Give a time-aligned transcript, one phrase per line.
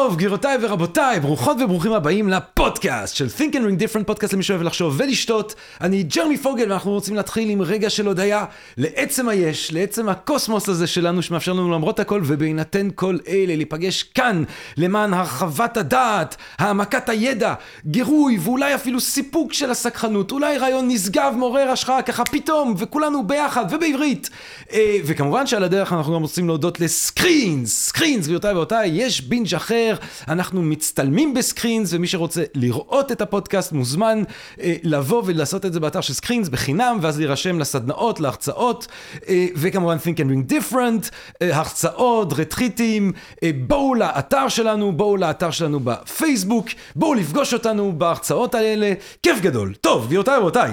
[0.00, 4.62] טוב, גבירותיי ורבותיי, ברוכות וברוכים הבאים לפודקאסט של Think and Ring Different, פודקאסט למי שאוהב
[4.62, 5.54] לחשוב ולשתות.
[5.80, 8.44] אני ג'רמי פוגל ואנחנו רוצים להתחיל עם רגע של הודיה
[8.76, 14.42] לעצם היש, לעצם הקוסמוס הזה שלנו שמאפשר לנו למרות הכל ובהינתן כל אלה להיפגש כאן
[14.76, 17.54] למען הרחבת הדעת, העמקת הידע,
[17.86, 23.64] גירוי ואולי אפילו סיפוק של הסקרנות, אולי רעיון נשגב מעורר השראה ככה פתאום וכולנו ביחד
[23.70, 24.30] ובעברית.
[24.72, 29.89] אה, וכמובן שעל הדרך אנחנו גם רוצים להודות לסקרינס, סקרינס גבירותיי ורבותיי, יש בינג' אחר,
[30.28, 34.22] אנחנו מצטלמים בסקרינס ומי שרוצה לראות את הפודקאסט מוזמן
[34.60, 38.86] אה, לבוא ולעשות את זה באתר של סקרינס בחינם ואז להירשם לסדנאות, להרצאות
[39.28, 41.10] אה, וכמובן Think and Drink Different,
[41.42, 48.54] אה, הרצאות, רטריטים, אה, בואו לאתר שלנו, בואו לאתר שלנו בפייסבוק, בואו לפגוש אותנו בהרצאות
[48.54, 49.74] האלה, כיף גדול.
[49.80, 50.70] טוב, גבירותיי ורבותיי.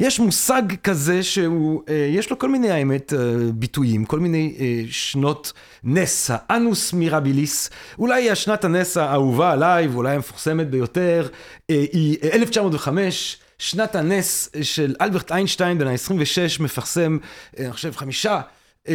[0.00, 3.18] יש מושג כזה שהוא, אה, יש לו כל מיני האמת אה,
[3.54, 5.52] ביטויים, כל מיני אה, שנות
[5.84, 11.28] נס, האנוס מירביליס, אולי השנת הנס האהובה עליי ואולי המפורסמת ביותר,
[11.68, 13.36] היא 1905.
[13.58, 17.18] שנת הנס של אלברט איינשטיין בן ה-26 מפרסם,
[17.58, 18.40] אני חושב, חמישה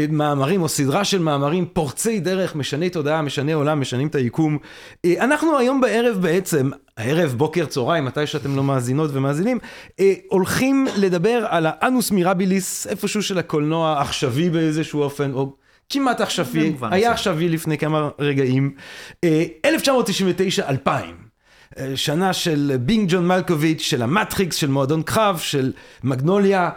[0.09, 4.57] מאמרים או סדרה של מאמרים פורצי דרך, משני תודעה, משני עולם, משנים את היקום.
[5.05, 9.59] אה, אנחנו היום בערב בעצם, הערב, בוקר, צהריים, מתי שאתם לא מאזינות ומאזינים,
[9.99, 15.55] אה, הולכים לדבר על האנוס מירביליס, איפשהו של הקולנוע העכשווי באיזשהו אופן, או
[15.89, 17.11] כמעט עכשווי, היה.
[17.11, 18.75] עכשווי לפני כמה רגעים.
[19.25, 20.89] 1999-2000.
[21.79, 25.71] אה, שנה של בינג ג'ון מלקוביץ', של המטריקס, של מועדון קרב, של
[26.03, 26.69] מגנוליה.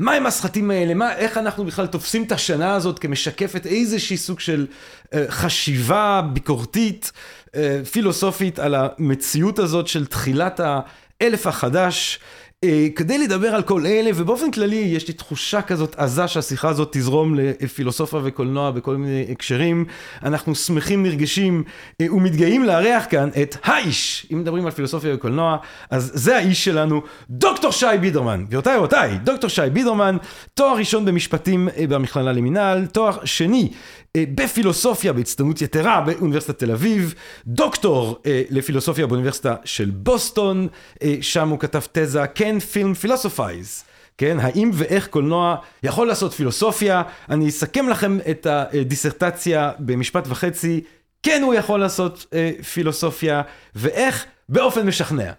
[0.00, 0.94] מה הם הסרטים האלה?
[0.94, 4.66] מה, איך אנחנו בכלל תופסים את השנה הזאת כמשקפת איזושהי סוג של
[5.14, 7.12] אה, חשיבה ביקורתית,
[7.54, 12.18] אה, פילוסופית על המציאות הזאת של תחילת האלף החדש?
[12.64, 16.88] אה, כדי לדבר על כל אלה, ובאופן כללי יש לי תחושה כזאת עזה שהשיחה הזאת
[16.92, 19.84] תזרום לפילוסופיה וקולנוע בכל מיני הקשרים.
[20.22, 21.62] אנחנו שמחים, נרגשים
[22.00, 24.26] אה, ומתגאים לארח כאן את האיש.
[24.32, 25.56] אם מדברים על פילוסופיה וקולנוע,
[25.90, 28.44] אז זה האיש שלנו, דוקטור שי בידרמן.
[28.44, 30.16] גבירותיי ורבותיי, דוקטור שי בידרמן,
[30.54, 33.70] תואר ראשון במשפטים אה, במכללה למינהל, תואר שני
[34.16, 37.14] בפילוסופיה בהצטיינות יתרה באוניברסיטת תל אביב,
[37.46, 40.68] דוקטור אה, לפילוסופיה באוניברסיטה של בוסטון,
[41.02, 43.84] אה, שם הוא כתב תזה, can film philosophize.
[44.18, 47.02] כן, האם ואיך קולנוע יכול לעשות פילוסופיה?
[47.30, 50.80] אני אסכם לכם את הדיסרטציה במשפט וחצי.
[51.22, 53.42] כן, הוא יכול לעשות אה, פילוסופיה,
[53.74, 54.26] ואיך?
[54.50, 55.32] באופן משכנע.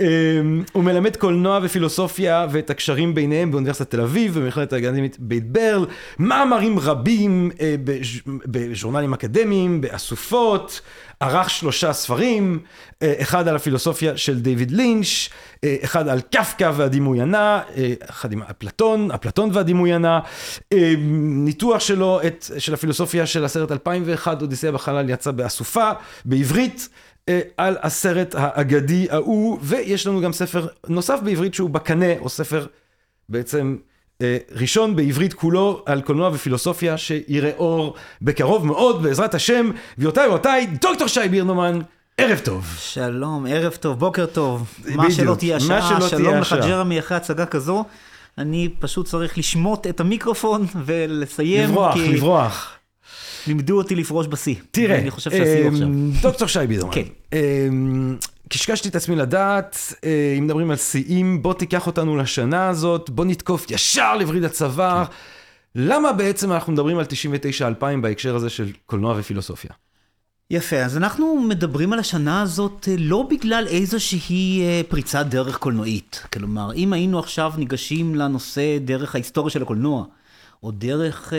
[0.00, 5.86] אמ, הוא מלמד קולנוע ופילוסופיה ואת הקשרים ביניהם באוניברסיטת תל אביב, במכללת האקדמית בית ברל,
[6.18, 10.80] מאמרים רבים אה, בז'- בז'ורנלים אקדמיים, באסופות,
[11.20, 12.58] ערך שלושה ספרים,
[13.02, 15.28] אה, אחד על הפילוסופיה של דיוויד לינץ',
[15.64, 17.60] אה, אחד על קפקא והדימוי הנע,
[18.10, 20.18] אחד עם אפלטון, אפלטון והדימוי הנע,
[21.44, 25.90] ניתוח שלו, את, של הפילוסופיה של הסרט 2001, אודיסאה בחלל, יצא באסופה,
[26.24, 26.88] בעברית.
[27.28, 32.66] אה, על הסרט האגדי ההוא, ויש לנו גם ספר נוסף בעברית שהוא בקנה, או ספר
[33.28, 33.76] בעצם
[34.22, 39.70] אה, ראשון בעברית כולו על קולנוע ופילוסופיה, שיראה אור בקרוב מאוד, בעזרת השם.
[39.98, 41.78] גבירותיי ורבותיי, דוקטור שי בירנומן,
[42.18, 42.74] ערב טוב.
[42.78, 44.74] שלום, ערב טוב, בוקר טוב.
[44.84, 46.68] מה בדיוק, שלא תהיה מה השעה, שלא תהיה שלום לך השעה.
[46.68, 47.84] ג'רמי אחרי הצגה כזו.
[48.38, 52.75] אני פשוט צריך לשמוט את המיקרופון ולסיים, לברוח, כי לברוח.
[53.48, 54.54] לימדו אותי לפרוש בשיא.
[54.70, 55.86] תראה, אני חושב שהשיא הוא עכשיו.
[55.86, 56.92] אמ, דוקטור שי בידרמן.
[56.94, 57.02] כן.
[57.32, 58.16] אמ,
[58.48, 63.24] קשקשתי את עצמי לדעת, אה, אם מדברים על שיאים, בוא תיקח אותנו לשנה הזאת, בוא
[63.24, 65.04] נתקוף ישר לווריד הצוואר.
[65.04, 65.12] כן.
[65.74, 67.04] למה בעצם אנחנו מדברים על
[67.80, 69.70] 99-2000 בהקשר הזה של קולנוע ופילוסופיה?
[70.50, 76.22] יפה, אז אנחנו מדברים על השנה הזאת אה, לא בגלל איזושהי אה, פריצת דרך קולנועית.
[76.32, 80.04] כלומר, אם היינו עכשיו ניגשים לנושא דרך ההיסטוריה של הקולנוע,
[80.66, 81.38] או דרך אה,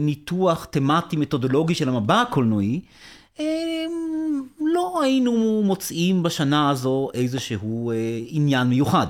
[0.00, 2.80] ניתוח תמטי מתודולוגי של המבע הקולנועי,
[3.40, 3.84] אה,
[4.60, 7.96] לא היינו מוצאים בשנה הזו איזשהו אה,
[8.26, 9.06] עניין מיוחד.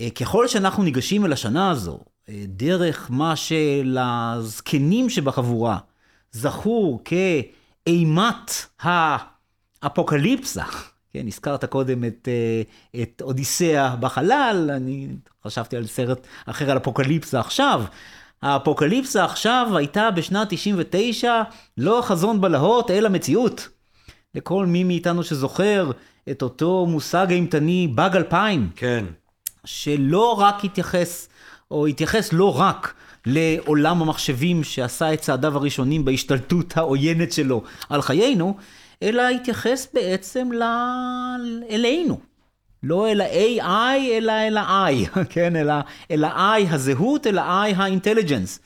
[0.00, 1.98] אה, ככל שאנחנו ניגשים אל השנה הזו,
[2.28, 5.78] אה, דרך מה שלזקנים שבחבורה
[6.32, 8.50] זכור כאימת
[9.82, 10.64] האפוקליפסה,
[11.12, 12.62] כן, הזכרת קודם את, אה,
[13.02, 15.08] את אודיסאה בחלל, אני
[15.44, 17.84] חשבתי על סרט אחר על אפוקליפסה עכשיו.
[18.42, 21.42] האפוקליפסה עכשיו הייתה בשנת 99
[21.78, 23.68] לא חזון בלהות, אלא מציאות.
[24.34, 25.90] לכל מי מאיתנו שזוכר
[26.30, 29.04] את אותו מושג אימתני באג 2000, כן.
[29.64, 31.28] שלא רק התייחס
[31.70, 32.94] או התייחס לא רק
[33.26, 38.56] לעולם המחשבים שעשה את צעדיו הראשונים בהשתלטות העוינת שלו על חיינו,
[39.02, 40.62] אלא התייחס בעצם ל...
[41.70, 42.18] אלינו.
[42.82, 45.56] לא אל ה-AI, אלא אל ה-I, כן?
[46.10, 48.60] אל ה-I הזהות, אל ה-I האינטליג'נס.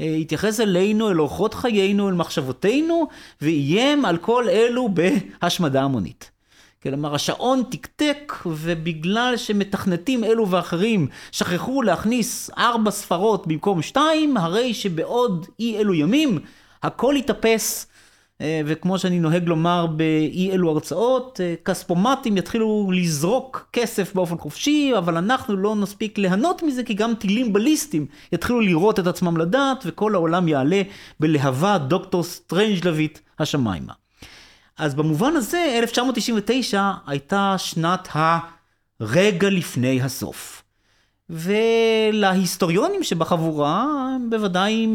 [0.00, 3.08] אה, התייחס אלינו, אל אורחות חיינו, אל מחשבותינו,
[3.42, 6.30] ואיים על כל אלו בהשמדה המונית.
[6.82, 15.46] כלומר, השעון תקתק, ובגלל שמתכנתים אלו ואחרים שכחו להכניס ארבע ספרות במקום שתיים, הרי שבעוד
[15.60, 16.38] אי אלו ימים,
[16.82, 17.86] הכל יתאפס
[18.40, 25.16] וכמו שאני נוהג לומר באי אלו הרצאות, אה, כספומטים יתחילו לזרוק כסף באופן חופשי, אבל
[25.16, 30.14] אנחנו לא נספיק ליהנות מזה, כי גם טילים בליסטיים יתחילו לראות את עצמם לדעת, וכל
[30.14, 30.82] העולם יעלה
[31.20, 33.92] בלהבה דוקטור סטרנג'לאבית השמיימה.
[34.78, 38.08] אז במובן הזה, 1999 הייתה שנת
[39.00, 40.62] הרגע לפני הסוף.
[41.30, 43.82] ולהיסטוריונים שבחבורה,
[44.14, 44.86] הם בוודאי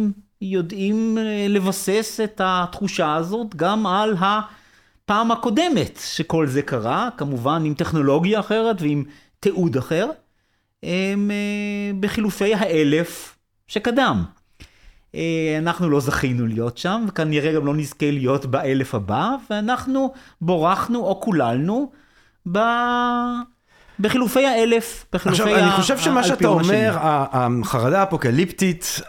[0.42, 7.74] יודעים אה, לבסס את התחושה הזאת גם על הפעם הקודמת שכל זה קרה, כמובן עם
[7.74, 9.04] טכנולוגיה אחרת ועם
[9.40, 10.10] תיעוד אחר,
[10.84, 13.38] הם אה, בחילופי האלף
[13.68, 14.24] שקדם.
[15.16, 21.00] אה, אנחנו לא זכינו להיות שם, וכנראה גם לא נזכה להיות באלף הבא, ואנחנו בורחנו
[21.00, 21.92] או קוללנו
[22.52, 22.60] ב...
[24.00, 25.74] בחילופי האלף, בחילופי האלפיון השני.
[25.74, 29.02] עכשיו, אני חושב שמה שאתה אומר, החרדה האפוקליפטית,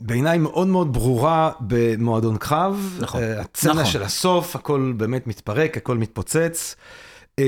[0.00, 2.98] בעיניי מאוד מאוד ברורה במועדון קרב.
[3.00, 3.20] נכון.
[3.20, 3.84] אה, הסצנה נכון.
[3.86, 6.76] של הסוף, הכל באמת מתפרק, הכל מתפוצץ.
[7.40, 7.44] אה,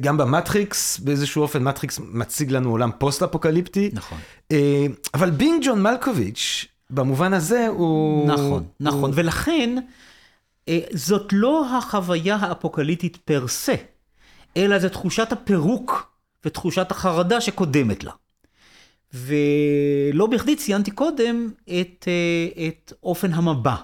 [0.00, 3.90] גם במטריקס, באיזשהו אופן, מטריקס מציג לנו עולם פוסט-אפוקליפטי.
[3.92, 4.18] נכון.
[4.52, 4.56] אה,
[5.14, 8.28] אבל Being John Malkovich, במובן הזה הוא...
[8.28, 9.10] נכון, נכון.
[9.10, 9.10] הוא...
[9.14, 9.76] ולכן,
[10.92, 13.74] זאת לא החוויה האפוקליפטית per se,
[14.56, 16.12] אלא זו תחושת הפירוק
[16.44, 18.12] ותחושת החרדה שקודמת לה.
[19.14, 23.74] ולא בכדי ציינתי קודם את, אה, את אופן המבע,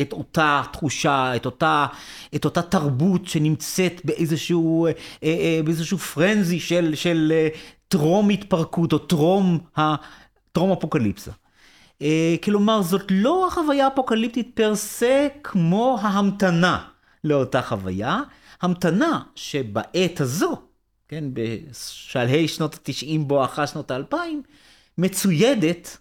[0.00, 1.86] את אותה תחושה, את אותה,
[2.34, 4.92] את אותה תרבות שנמצאת באיזשהו, אה,
[5.22, 7.32] אה, באיזשהו פרנזי של, של
[7.88, 9.58] טרום התפרקות או טרום,
[10.52, 11.30] טרום אפוקליפסה.
[12.44, 16.84] כלומר, זאת לא החוויה האפוקליפטית פר סה כמו ההמתנה
[17.24, 18.20] לאותה חוויה,
[18.62, 20.62] המתנה שבעת הזו,
[21.12, 24.16] כן, בשלהי שנות ה-90 בואכה שנות ה-2000,
[24.98, 25.98] מצוידת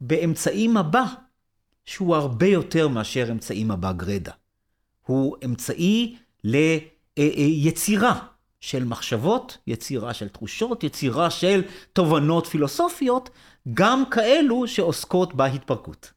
[0.00, 1.04] באמצעי מבע
[1.84, 4.32] שהוא הרבה יותר מאשר אמצעי מבע גרדה.
[5.06, 8.20] הוא אמצעי ליצירה אה, אה,
[8.60, 11.62] של מחשבות, יצירה של תחושות, יצירה של
[11.92, 13.30] תובנות פילוסופיות,
[13.74, 16.12] גם כאלו שעוסקות בהתפרקות.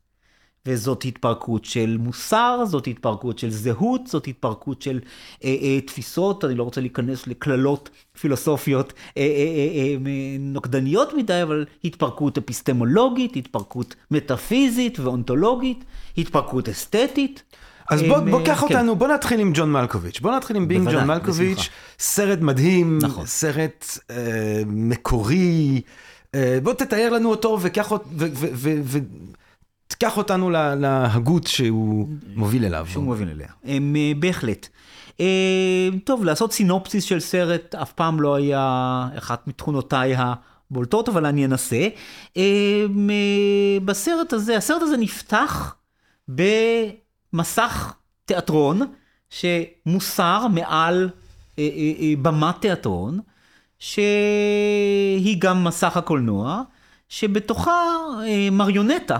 [0.65, 4.99] וזאת התפרקות של מוסר, זאת התפרקות של זהות, זאת התפרקות של
[5.43, 11.43] אה, אה, תפיסות, אני לא רוצה להיכנס לקללות פילוסופיות אה, אה, אה, אה, נוקדניות מדי,
[11.43, 15.83] אבל התפרקות אפיסטמולוגית, התפרקות מטאפיזית ואונתולוגית,
[16.17, 17.43] התפרקות אסתטית.
[17.89, 18.75] אז בוא, בוא קח כן.
[18.75, 20.19] אותנו, בוא נתחיל עם ג'ון מלקוביץ'.
[20.19, 21.71] בוא נתחיל עם בינג ג'ון מלקוביץ', בשמחה.
[21.99, 23.25] סרט מדהים, נכון.
[23.25, 25.81] סרט אה, מקורי.
[26.35, 28.05] אה, בוא תתאר לנו אותו וקח אותו,
[29.93, 32.87] קח אותנו להגות שהוא מוביל אליו.
[32.89, 33.47] שהוא מוביל אליה.
[33.63, 34.67] הם, אה, בהחלט.
[35.19, 41.45] אה, טוב, לעשות סינופסיס של סרט אף פעם לא היה אחת מתכונותיי הבולטות, אבל אני
[41.45, 41.87] אנסה.
[42.37, 42.85] אה,
[43.85, 45.75] בסרט הזה, הסרט הזה נפתח
[46.27, 47.93] במסך
[48.25, 48.81] תיאטרון
[49.29, 51.09] שמוסר מעל
[52.21, 53.19] במת תיאטרון,
[53.79, 56.61] שהיא גם מסך הקולנוע,
[57.09, 57.71] שבתוכה
[58.51, 59.17] מריונטה.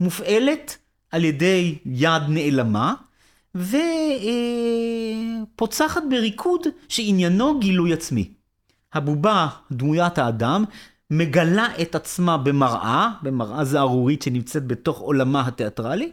[0.00, 0.76] מופעלת
[1.10, 2.94] על ידי יד נעלמה,
[5.54, 8.30] ופוצחת בריקוד שעניינו גילוי עצמי.
[8.92, 10.64] הבובה, דמוית האדם,
[11.10, 16.12] מגלה את עצמה במראה, במראה זערורית שנמצאת בתוך עולמה התיאטרלי.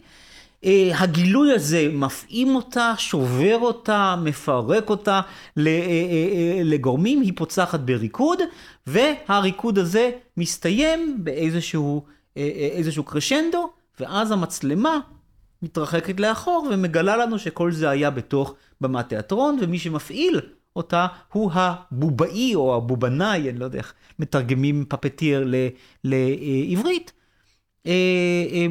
[0.65, 5.21] אה, הגילוי הזה מפעים אותה, שובר אותה, מפרק אותה
[5.57, 8.39] אה, אה, לגורמים, היא פוצחת בריקוד,
[8.87, 12.05] והריקוד הזה מסתיים באיזשהו
[12.75, 14.99] איזשהו קרשנדו, ואז המצלמה
[15.61, 20.41] מתרחקת לאחור ומגלה לנו שכל זה היה בתוך במת תיאטרון, ומי שמפעיל
[20.75, 25.51] אותה הוא הבובאי או הבובנאי, אני לא יודע איך מתרגמים פפטיר
[26.03, 27.11] לעברית,
[27.87, 27.91] אה,
[28.51, 28.67] אה,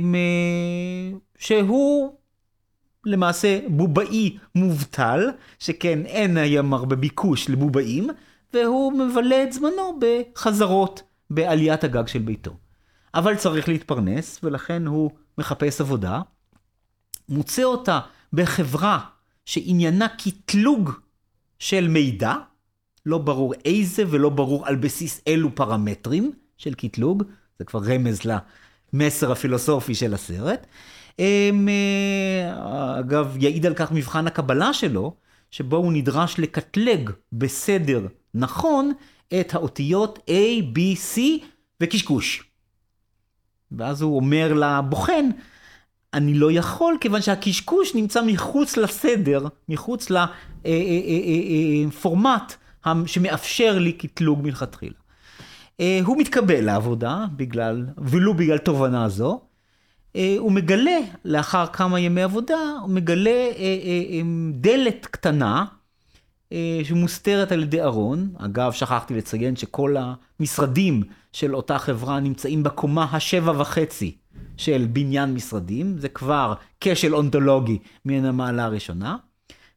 [1.39, 2.13] שהוא
[3.07, 8.11] למעשה בובאי מובטל, שכן אין היום הרבה ביקוש לבובאים,
[8.55, 12.66] והוא מבלה את זמנו בחזרות בעליית הגג של ביתו.
[13.17, 16.21] אבל צריך להתפרנס, ולכן הוא מחפש עבודה,
[17.29, 18.01] מוצא אותה
[18.33, 19.01] בחברה
[19.45, 20.91] שעניינה קטלוג
[21.59, 22.35] של מידע,
[23.07, 27.23] לא ברור איזה ולא ברור על בסיס אילו פרמטרים, של קטלוג,
[27.59, 28.21] זה כבר רמז
[28.93, 30.67] למסר הפילוסופי של הסרט.
[31.19, 35.15] הם, אה, אגב, יעיד על כך מבחן הקבלה שלו,
[35.51, 38.93] שבו הוא נדרש לקטלג בסדר נכון
[39.41, 40.79] את האותיות A, B,
[41.15, 41.21] C
[41.81, 42.46] וקשקוש.
[43.73, 45.29] ואז הוא אומר לבוחן,
[46.15, 50.11] אני לא יכול כיוון שהקשקוש נמצא מחוץ לסדר, מחוץ
[51.87, 52.55] לפורמט
[52.87, 54.95] אה, אה, שמאפשר לי קטלוג מלכתחילה.
[56.05, 59.41] הוא מתקבל לעבודה בגלל, ולו בגלל תובנה זו,
[60.17, 64.21] אה, הוא מגלה, לאחר כמה ימי עבודה, הוא מגלה אה, אה,
[64.53, 65.65] דלת קטנה
[66.83, 68.29] שמוסתרת על ידי ארון.
[68.39, 74.17] אגב, שכחתי לציין שכל המשרדים של אותה חברה נמצאים בקומה השבע וחצי
[74.57, 75.99] של בניין משרדים.
[75.99, 79.17] זה כבר כשל אונתולוגי מן המעלה הראשונה.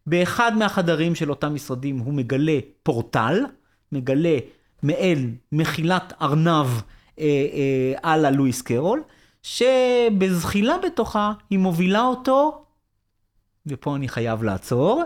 [0.08, 3.46] באחד מהחדרים של אותם משרדים הוא מגלה פורטל,
[3.92, 4.38] מגלה
[4.84, 6.68] מעין מחילת ארנב
[8.04, 9.04] על הלואיס קרול.
[9.44, 12.66] שבזחילה בתוכה היא מובילה אותו,
[13.68, 15.04] ופה אני חייב לעצור,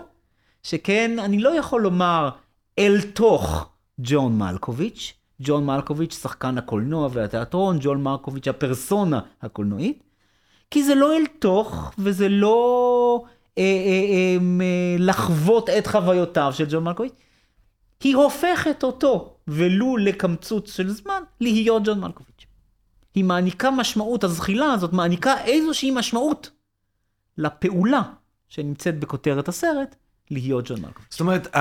[0.64, 2.30] שכן, אני לא יכול לומר
[2.78, 3.68] אל תוך
[3.98, 10.02] ג'ון מלקוביץ', ג'ון מלקוביץ' שחקן הקולנוע והתיאטרון, ג'ון מלקוביץ' הפרסונה הקולנועית,
[10.70, 13.24] כי זה לא אל תוך, וזה לא
[13.58, 17.12] אה, אה, אה, אה, לחוות את חוויותיו של ג'ון מלקוביץ',
[18.00, 22.46] היא הופכת אותו, ולו לקמצוץ של זמן, להיות ג'ון מלקוביץ'.
[23.14, 26.50] היא מעניקה משמעות, הזחילה הזאת מעניקה איזושהי משמעות
[27.38, 28.02] לפעולה
[28.48, 29.96] שנמצאת בכותרת הסרט,
[30.30, 31.06] להיות ג'ון מלקוביץ'.
[31.10, 31.56] זאת אומרת,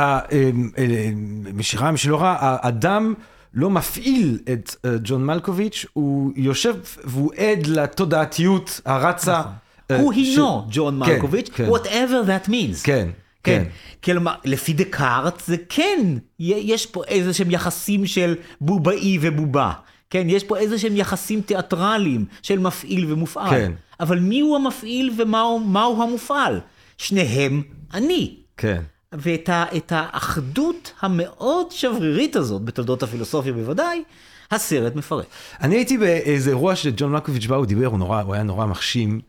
[1.53, 3.13] משירה משלו רע, האדם
[3.53, 9.39] לא מפעיל את אה, ג'ון מלקוביץ', הוא יושב והוא עד לתודעתיות הרצה.
[9.39, 9.51] נכון.
[9.91, 11.70] אה, הוא הינו ג'ון כן, מלקוביץ', כן.
[11.70, 12.84] whatever that means.
[12.84, 13.10] כן.
[13.43, 13.63] כן.
[14.03, 19.72] כלומר, לפי דקארט זה כן, יש פה איזה שהם יחסים של בובאי ובובה.
[20.10, 23.50] כן, יש פה איזה שהם יחסים תיאטרליים של מפעיל ומופעל.
[23.50, 23.72] כן.
[24.00, 26.60] אבל מי הוא המפעיל ומהו המופעל?
[26.98, 28.36] שניהם אני.
[28.58, 28.82] כן.
[29.12, 34.04] ואת ה, האחדות המאוד שברירית הזאת, בתולדות הפילוסופיה בוודאי,
[34.52, 35.26] הסרט מפרט.
[35.62, 39.22] אני הייתי באיזה אירוע שג'ון מקוביץ' בא, הוא דיבר, הוא, נורא, הוא היה נורא מחשים.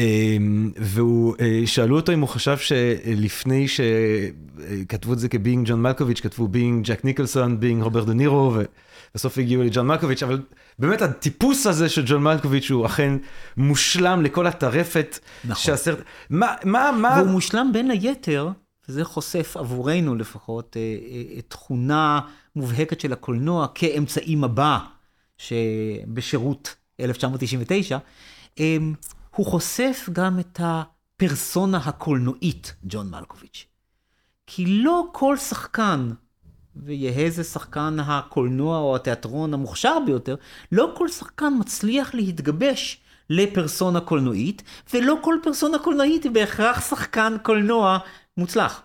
[0.00, 5.82] אמ, והוא, אה, שאלו אותו אם הוא חשב שלפני שכתבו את זה כ Being John
[5.82, 8.54] Malkovich, כתבו Being Jack Nicholson, Being Robert De Niro,
[9.14, 10.42] ובסוף הגיעו לג'ון מלקוביץ', אבל
[10.78, 13.12] באמת הטיפוס הזה של ג'ון מלקוביץ' הוא אכן
[13.56, 15.62] מושלם לכל הטרפת נכון.
[15.64, 15.98] שהסרט,
[16.30, 17.14] מה, מה, מה...
[17.18, 18.48] והוא מושלם בין היתר,
[18.88, 20.82] וזה חושף עבורנו לפחות, אה,
[21.36, 22.20] אה, תכונה
[22.56, 24.78] מובהקת של הקולנוע כאמצעי מבע
[25.38, 27.98] שבשירות 1999.
[29.38, 33.66] הוא חושף גם את הפרסונה הקולנועית, ג'ון מלקוביץ'.
[34.46, 36.10] כי לא כל שחקן,
[36.76, 40.36] ויהא זה שחקן הקולנוע או התיאטרון המוכשר ביותר,
[40.72, 44.62] לא כל שחקן מצליח להתגבש לפרסונה קולנועית,
[44.94, 47.98] ולא כל פרסונה קולנועית היא בהכרח שחקן קולנוע
[48.36, 48.82] מוצלח.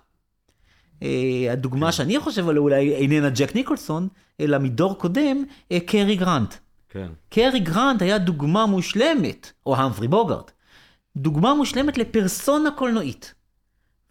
[1.00, 1.04] Uh,
[1.52, 1.92] הדוגמה כן.
[1.92, 4.08] שאני חושב עליה אולי איננה ג'ק ניקולסון,
[4.40, 5.44] אלא מדור קודם,
[5.74, 6.63] אה, קרי גרנט.
[6.94, 7.08] כן.
[7.30, 10.52] קרי גרנט היה דוגמה מושלמת, או המפרי בוגארט,
[11.16, 13.34] דוגמה מושלמת לפרסונה קולנועית.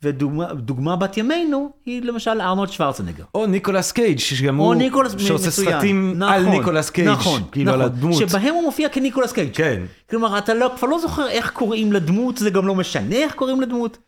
[0.03, 3.25] ודוגמה בת ימינו היא למשל ארנולד שוורצנגר.
[3.35, 7.81] או ניקולס קייג' שגם הוא ניקולס, שעושה סרטים נכון, על ניקולס קייג', נכון, כאילו נכון,
[7.81, 8.19] על הדמות.
[8.29, 9.55] שבהם הוא מופיע כניקולס קייג'.
[9.55, 9.83] כן.
[10.11, 13.61] כלומר, אתה לא, כבר לא זוכר איך קוראים לדמות, זה גם לא משנה איך קוראים
[13.61, 13.99] לדמות.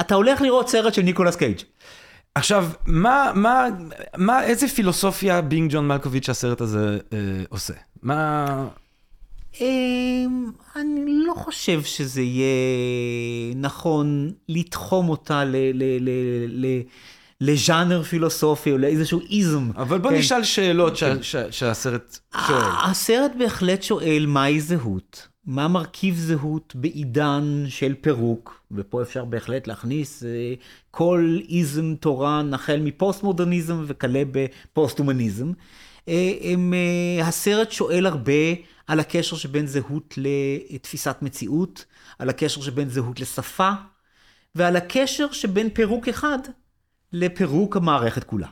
[0.00, 1.60] אתה הולך לראות סרט של ניקולס קייג'.
[2.34, 3.66] עכשיו, מה, מה,
[4.16, 7.74] מה, איזה פילוסופיה בינג ג'ון מלקוביץ' הסרט הזה אה, עושה?
[8.02, 8.46] מה...
[9.60, 9.66] אה,
[10.76, 15.56] אני לא חושב שזה יהיה נכון לתחום אותה ל...
[15.56, 16.10] ל, ל,
[16.48, 16.80] ל
[17.40, 19.70] לז'אנר פילוסופי או לאיזשהו איזם.
[19.76, 20.16] אבל בוא כן.
[20.16, 21.22] נשאל שאלות כן.
[21.22, 22.62] ש, ש, שהסרט שואל.
[22.84, 25.28] הסרט בהחלט שואל מהי זהות.
[25.46, 30.54] מה מרכיב זהות בעידן של פירוק, ופה אפשר בהחלט להכניס אה,
[30.90, 35.52] כל איזם תורן החל מפוסט-מודרניזם וכלה בפוסט-הומניזם.
[36.08, 38.32] אה, אה, הסרט שואל הרבה
[38.86, 41.84] על הקשר שבין זהות לתפיסת מציאות,
[42.18, 43.70] על הקשר שבין זהות לשפה,
[44.54, 46.38] ועל הקשר שבין פירוק אחד
[47.12, 48.48] לפירוק המערכת כולה.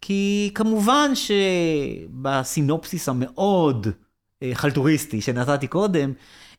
[0.00, 3.86] כי כמובן שבסינופסיס המאוד
[4.54, 6.12] חלטוריסטי שנתתי קודם,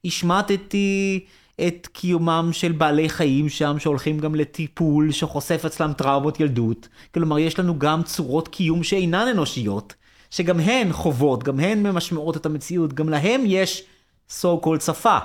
[0.06, 1.26] השמטתי
[1.68, 6.88] את קיומם של בעלי חיים שם שהולכים גם לטיפול שחושף אצלם טראומות ילדות.
[7.14, 9.94] כלומר, יש לנו גם צורות קיום שאינן אנושיות,
[10.32, 13.84] שגם הן חוות, גם הן ממשמעות את המציאות, גם להם יש
[14.30, 15.18] so called שפה,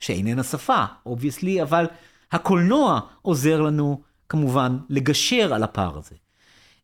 [0.00, 1.86] שאיננה שפה, obviously, אבל
[2.32, 6.14] הקולנוע עוזר לנו כמובן לגשר על הפער הזה.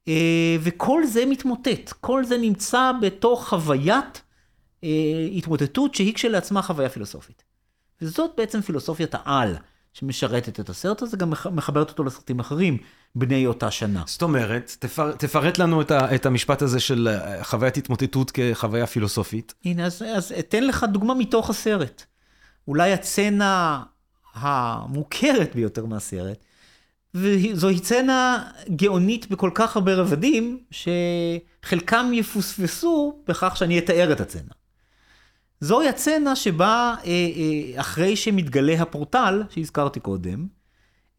[0.09, 4.25] אה, וכל זה מתמוטט, כל זה נמצא בתוך חוויית אה,
[5.37, 7.42] התמוטטות שהיא כשלעצמה חוויה פילוסופית.
[8.02, 9.56] וזאת בעצם פילוסופיית העל
[9.92, 12.78] שמשרתת את הסרט הזה, גם מח- מחברת אותו לסרטים אחרים
[13.14, 14.02] בני אותה שנה.
[14.06, 18.87] זאת אומרת, תפר, תפרט לנו את, ה, את המשפט הזה של אה, חוויית התמוטטות כחוויה
[18.87, 19.54] פילוסופית.
[19.64, 22.04] הנה, אז, אז אתן לך דוגמה מתוך הסרט.
[22.68, 23.83] אולי הצצנה
[24.35, 26.45] המוכרת ביותר מהסרט,
[27.14, 34.52] וזוהי צצנה גאונית בכל כך הרבה רבדים, שחלקם יפוספסו בכך שאני אתאר את הצצנה.
[35.61, 40.47] זוהי הצצנה שבה אה, אה, אחרי שמתגלה הפורטל, שהזכרתי קודם,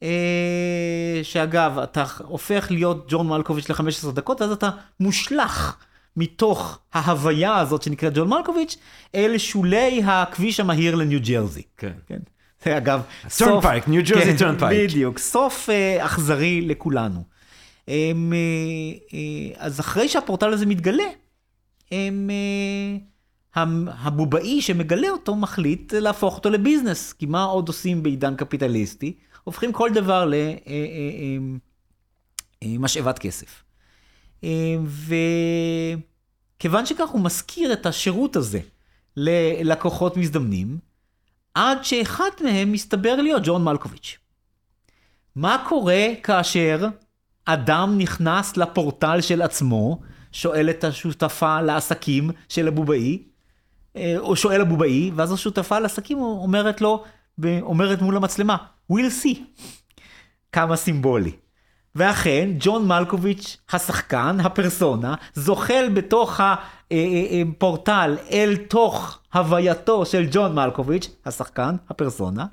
[0.03, 5.77] אה, שאגב, אתה הופך להיות ג'ון מלקוביץ' ל-15 דקות, אז אתה מושלך
[6.17, 8.77] מתוך ההוויה הזאת שנקראת ג'ון מלקוביץ',
[9.15, 11.63] אל שולי הכביש המהיר לניו ג'רזי.
[11.77, 11.94] כן.
[12.08, 12.20] כן.
[12.65, 13.01] זה אגב,
[13.38, 14.74] Turnpike, New Jersey כן, Turnpike.
[14.74, 17.24] בדיוק, סוף אה, אכזרי לכולנו.
[17.88, 21.03] הם, אה, אה, אז אחרי שהפורטל הזה מתגלה,
[21.91, 22.98] הם, אה,
[23.87, 29.13] הבובאי שמגלה אותו מחליט להפוך אותו לביזנס, כי מה עוד עושים בעידן קפיטליסטי?
[29.43, 30.31] הופכים כל דבר
[32.63, 33.63] למשאבת כסף.
[34.43, 34.75] אה,
[36.57, 38.59] וכיוון שכך הוא מזכיר את השירות הזה
[39.17, 40.77] ללקוחות מזדמנים,
[41.53, 44.17] עד שאחד מהם מסתבר להיות ג'ון מלקוביץ'.
[45.35, 46.87] מה קורה כאשר
[47.45, 49.99] אדם נכנס לפורטל של עצמו,
[50.31, 53.37] שואל את השותפה לעסקים של הבובאי, אה,
[54.17, 57.03] או שואל הבובאי, ואז השותפה לעסקים אומרת לו,
[57.62, 58.58] אומרת מול המצלמה,
[58.91, 59.38] we'll see.
[60.51, 61.32] כמה סימבולי.
[61.96, 66.39] ואכן, ג'ון מלקוביץ', השחקן, הפרסונה, זוחל בתוך
[66.91, 72.46] הפורטל אל תוך הווייתו של ג'ון מלקוביץ', השחקן, הפרסונה,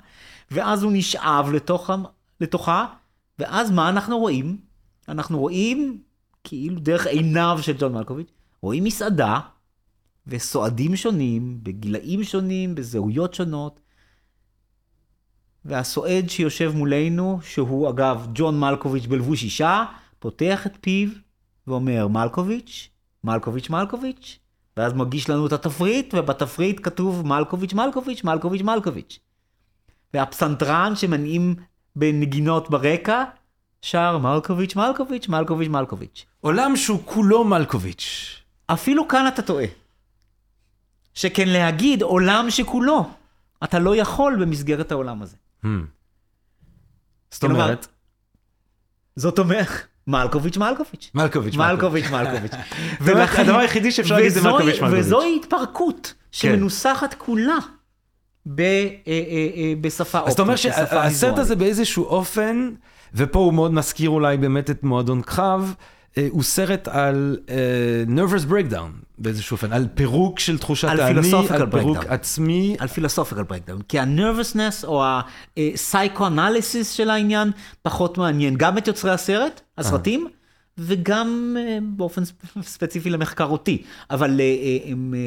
[0.51, 1.89] ואז הוא נשאב לתוך,
[2.41, 2.85] לתוכה,
[3.39, 4.57] ואז מה אנחנו רואים?
[5.09, 5.97] אנחנו רואים,
[6.43, 9.39] כאילו דרך עיניו של ג'ון מלקוביץ', רואים מסעדה,
[10.27, 13.79] וסועדים שונים, בגילאים שונים, בזהויות שונות,
[15.65, 19.85] והסועד שיושב מולנו, שהוא אגב ג'ון מלקוביץ' בלבוש אישה,
[20.19, 21.09] פותח את פיו
[21.67, 22.89] ואומר מלקוביץ',
[23.23, 24.39] מלקוביץ' מלקוביץ',
[24.77, 29.19] ואז מגיש לנו את התפריט, ובתפריט כתוב מלקוביץ' מלקוביץ', מלקוביץ' מלקוביץ'.
[30.13, 31.55] והפסנתרן שמנעים
[31.95, 33.23] בנגינות ברקע,
[33.81, 36.25] שר מלקוביץ' מלקוביץ', מלקוביץ' מלקוביץ'.
[36.41, 38.35] עולם שהוא כולו מלקוביץ'.
[38.67, 39.65] אפילו כאן אתה טועה.
[41.15, 43.09] שכן להגיד עולם שכולו,
[43.63, 45.35] אתה לא יכול במסגרת העולם הזה.
[45.63, 45.67] Hmm.
[47.31, 47.87] זאת כלומר, אומרת,
[49.15, 49.67] זאת אומרת,
[50.07, 51.11] מלקוביץ' מלקוביץ'.
[51.13, 52.51] מלקוביץ' מלקוביץ' מלקוביץ'.
[52.99, 55.05] זאת אומרת, הדבר היחידי שאפשר להגיד זה מלקוביץ' מלקוביץ'.
[55.05, 57.57] וזוהי התפרקות שמנוסחת כולה
[58.59, 59.23] אה, אה,
[59.55, 60.27] אה, בשפה אופטית.
[60.27, 60.71] אז אתה אומר בשפה
[61.09, 61.39] שהסרט.
[61.39, 62.69] הזה באיזשהו אופן,
[63.13, 65.79] ופה הוא מאוד מזכיר אולי באמת את מועדון קרב, אה,
[66.29, 67.55] הוא סרט על אה,
[68.07, 72.07] nervous breakdown באיזשהו אופן, על פירוק של תחושת על האני, על פירוק breakdown.
[72.07, 72.75] עצמי.
[72.79, 77.51] על פילוסופיקל ברקדאון, כי ה-nervousness או ה-psychoanalysis של העניין
[77.81, 80.27] פחות מעניין גם את יוצרי הסרט, הסרטים,
[80.77, 85.19] וגם אה, באופן ספ- ספציפי למחקר אותי, אבל אה, אה, הם, אה,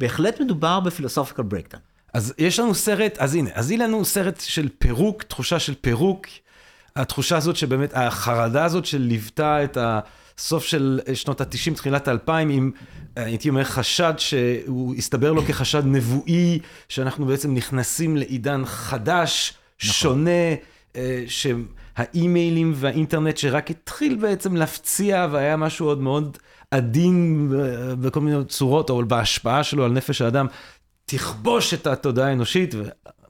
[0.00, 1.82] בהחלט מדובר בפילוסופיקל ברקדאון.
[2.14, 6.26] אז יש לנו סרט, אז הנה, אז הנה לנו סרט של פירוק, תחושה של פירוק.
[6.96, 12.70] התחושה הזאת שבאמת, החרדה הזאת שליוותה את הסוף של שנות ה-90, תחילת ה-2000, עם,
[13.16, 19.92] הייתי אומר, חשד שהוא הסתבר לו כחשד נבואי, שאנחנו בעצם נכנסים לעידן חדש, נכון.
[19.92, 20.30] שונה,
[20.96, 26.38] אה, שהאימיילים והאינטרנט שרק התחיל בעצם להפציע, והיה משהו עוד מאוד
[26.70, 30.46] עדין אה, בכל מיני צורות, או בהשפעה שלו על נפש האדם,
[31.06, 32.74] תכבוש את התודעה האנושית,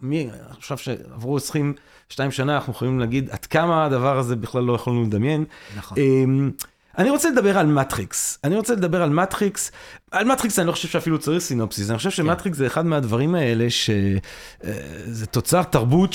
[0.02, 0.28] ומי,
[0.58, 5.44] עכשיו שעברו 22 שנה, אנחנו יכולים להגיד עד כמה הדבר הזה בכלל לא יכולנו לדמיין.
[5.76, 5.98] נכון.
[5.98, 6.50] אמ,
[6.98, 8.38] אני רוצה לדבר על מטריקס.
[8.44, 9.70] אני רוצה לדבר על מטריקס.
[10.10, 11.90] על מטריקס אני לא חושב שאפילו צריך סינופסיס.
[11.90, 16.12] אני חושב שמטריקס זה אחד מהדברים האלה שזה תוצר תרבות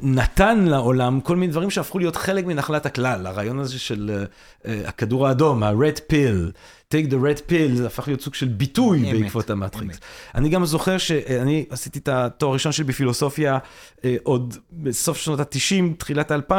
[0.00, 3.26] שנתן לעולם כל מיני דברים שהפכו להיות חלק מנחלת הכלל.
[3.26, 4.26] הרעיון הזה של
[4.64, 6.52] uh, הכדור האדום, ה-red pill,
[6.94, 10.00] take the red pill, זה הפך להיות סוג של ביטוי אמת, בעקבות המטריקס.
[10.34, 13.58] אני גם זוכר שאני עשיתי את התואר הראשון שלי בפילוסופיה
[14.04, 16.52] אה, עוד בסוף שנות ה-90, תחילת ה-2000,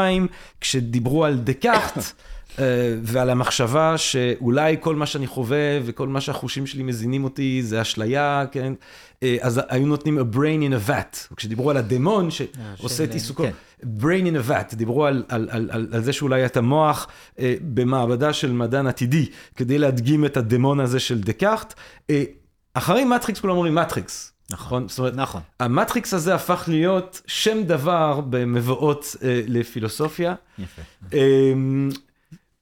[0.62, 1.98] כשדיברו על דקארט.
[2.60, 2.64] אה,
[3.04, 8.46] ועל המחשבה שאולי כל מה שאני חווה וכל מה שהחושים שלי מזינים אותי זה אשליה,
[8.52, 8.74] כן?
[9.24, 10.38] אה, אז היו נותנים a brain
[10.72, 11.36] in a vat.
[11.36, 13.52] כשדיברו על הדמון שעושה של- את עיסוקו, כן.
[14.00, 17.08] brain in a vat, דיברו על, על, על, על, על זה שאולי את המוח
[17.40, 21.74] אה, במעבדה של מדען עתידי, כדי להדגים את הדמון הזה של דקארט.
[22.10, 22.24] אה,
[22.74, 24.34] אחרי מטריקס כולם אומרים מטריקס.
[24.52, 24.88] נכון.
[24.88, 25.42] זאת אומרת, נכון.
[25.60, 30.36] המטריקס הזה הפך להיות שם דבר במבואות אה, לפילוסופיה.
[30.60, 30.82] יפה.
[31.14, 31.90] אמ,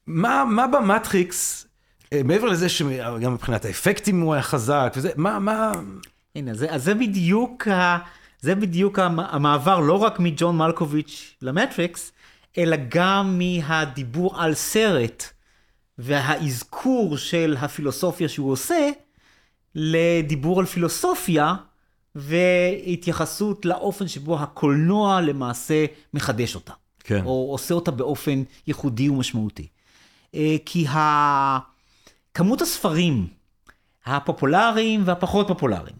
[0.07, 1.67] מה, מה במטריקס,
[2.13, 5.71] אה, מעבר לזה שגם מבחינת האפקטים הוא היה חזק, וזה, מה, מה...
[6.35, 7.97] הנה, זה, אז זה בדיוק, ה,
[8.41, 12.11] זה בדיוק המ- המעבר לא רק מג'ון מלקוביץ' למטריקס,
[12.57, 15.23] אלא גם מהדיבור על סרט
[15.97, 18.89] והאזכור של הפילוסופיה שהוא עושה,
[19.75, 21.53] לדיבור על פילוסופיה
[22.15, 26.73] והתייחסות לאופן שבו הקולנוע למעשה מחדש אותה.
[26.99, 27.21] כן.
[27.25, 29.67] או עושה אותה באופן ייחודי ומשמעותי.
[30.35, 31.59] אה, כי ה...
[32.33, 33.27] כמות הספרים
[34.05, 35.95] הפופולריים והפחות פופולריים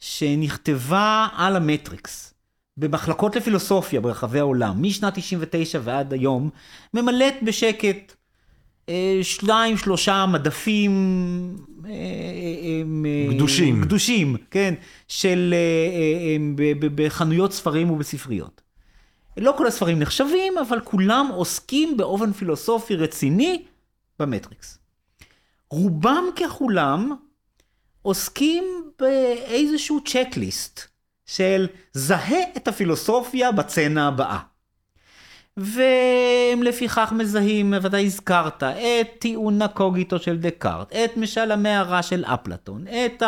[0.00, 2.34] שנכתבה על המטריקס
[2.76, 6.50] במחלקות לפילוסופיה ברחבי העולם, משנת 99 ועד היום,
[6.94, 8.14] ממלאת בשקט
[8.88, 10.92] אה, שניים, שלושה מדפים
[11.86, 11.92] אה,
[13.34, 13.80] גדושים.
[13.80, 14.74] גדושים, כן,
[15.08, 15.54] של
[16.80, 18.65] בחנויות ספרים ובספריות.
[19.36, 23.64] לא כל הספרים נחשבים, אבל כולם עוסקים באופן פילוסופי רציני
[24.18, 24.78] במטריקס.
[25.70, 27.16] רובם ככולם
[28.02, 28.64] עוסקים
[28.98, 30.80] באיזשהו צ'קליסט
[31.26, 34.38] של זהה את הפילוסופיה בצנע הבאה.
[35.56, 42.84] והם לפיכך מזהים, ואתה הזכרת, את טיעון הקוגיטו של דקארט, את משל המערה של אפלטון,
[42.88, 43.22] את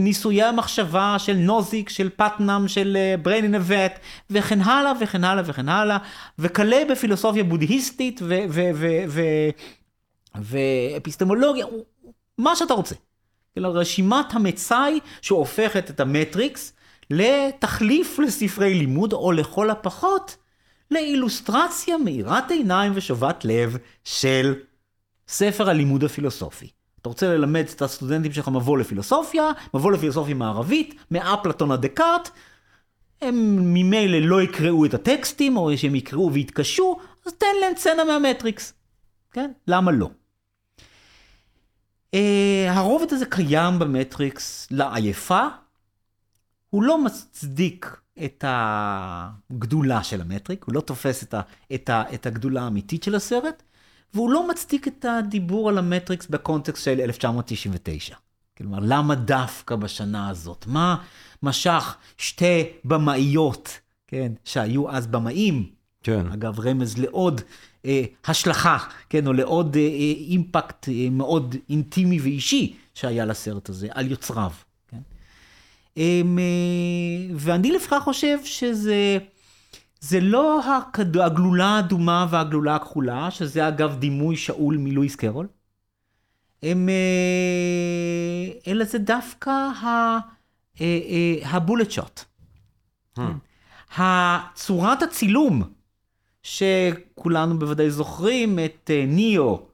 [0.00, 3.98] ניסויי המחשבה של נוזיק, של פטנאם, של ברייני נבט,
[4.30, 5.98] וכן הלאה וכן הלאה וכן הלאה,
[6.38, 8.20] וכלה בפילוסופיה בודהיסטית
[10.34, 11.66] ואפיסטמולוגיה,
[12.38, 12.94] מה שאתה רוצה.
[13.58, 16.72] אלא רשימת המצאי שהופכת את המטריקס
[17.10, 20.36] לתחליף לספרי לימוד, או לכל הפחות,
[20.94, 24.54] לאילוסטרציה מאירת עיניים ושובת לב של
[25.28, 26.70] ספר הלימוד הפילוסופי.
[27.00, 32.30] אתה רוצה ללמד את הסטודנטים שלך מבוא לפילוסופיה, מבוא לפילוסופיה מערבית, מאפלטון עד דקארט,
[33.20, 33.34] הם
[33.74, 38.72] ממילא לא יקראו את הטקסטים, או שהם יקראו ויתקשו, אז תן להם סצנה מהמטריקס.
[39.32, 39.50] כן?
[39.68, 40.10] למה לא?
[42.14, 42.18] אה,
[42.68, 45.46] הרובד הזה קיים במטריקס לעייפה,
[46.70, 51.40] הוא לא מצדיק את הגדולה של המטריק, הוא לא תופס את, ה,
[51.74, 53.62] את, ה, את הגדולה האמיתית של הסרט,
[54.14, 58.16] והוא לא מצדיק את הדיבור על המטריקס בקונטקסט של 1999.
[58.58, 60.64] כלומר, למה דווקא בשנה הזאת?
[60.68, 60.96] מה
[61.42, 65.70] משך שתי במאיות, כן, שהיו אז במאים,
[66.02, 66.26] כן.
[66.32, 67.40] אגב, רמז לעוד
[67.86, 73.88] אה, השלכה, כן, או לעוד אה, אה, אימפקט אה, מאוד אינטימי ואישי שהיה לסרט הזה,
[73.90, 74.50] על יוצריו.
[75.96, 76.00] כן?
[76.38, 79.18] אה, ואני לפחות חושב שזה
[80.00, 81.16] זה לא הכד...
[81.16, 85.46] הגלולה האדומה והגלולה הכחולה, שזה אגב דימוי שאול מלואיס קרול,
[86.62, 90.18] הם, אה, אלא זה דווקא ה...
[90.80, 92.24] אה, הבולט שוט.
[93.96, 95.62] הצורת הצילום,
[96.42, 99.66] שכולנו בוודאי זוכרים את ניאו,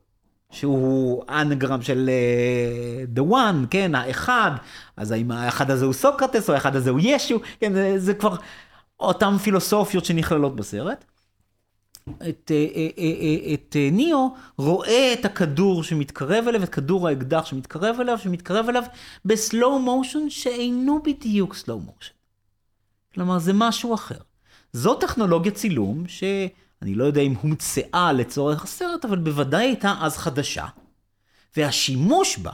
[0.50, 4.50] שהוא אנגרם של uh, The One, כן, האחד,
[4.96, 8.36] אז האם האחד הזה הוא סוקרטס או האחד הזה הוא ישו, כן, זה, זה כבר
[9.00, 11.04] אותן פילוסופיות שנכללות בסרט.
[12.28, 13.00] את, uh,
[13.54, 18.82] את uh, ניאו רואה את הכדור שמתקרב אליו, את כדור האקדח שמתקרב אליו, שמתקרב אליו
[19.24, 22.12] בסלואו מושן שאינו בדיוק סלואו מושן.
[23.14, 24.18] כלומר, זה משהו אחר.
[24.72, 26.04] זו טכנולוגיה צילום
[26.80, 30.66] שאני לא יודע אם הומצאה לצורך הסרט, אבל בוודאי הייתה אז חדשה.
[31.56, 32.52] והשימוש בה,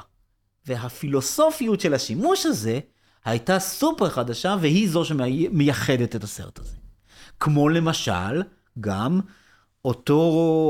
[0.67, 2.81] והפילוסופיות של השימוש הזה,
[3.25, 6.77] הייתה סופר חדשה, והיא זו שמייחדת את הסרט הזה.
[7.41, 8.43] כמו למשל,
[8.81, 9.21] גם
[9.85, 10.21] אותו,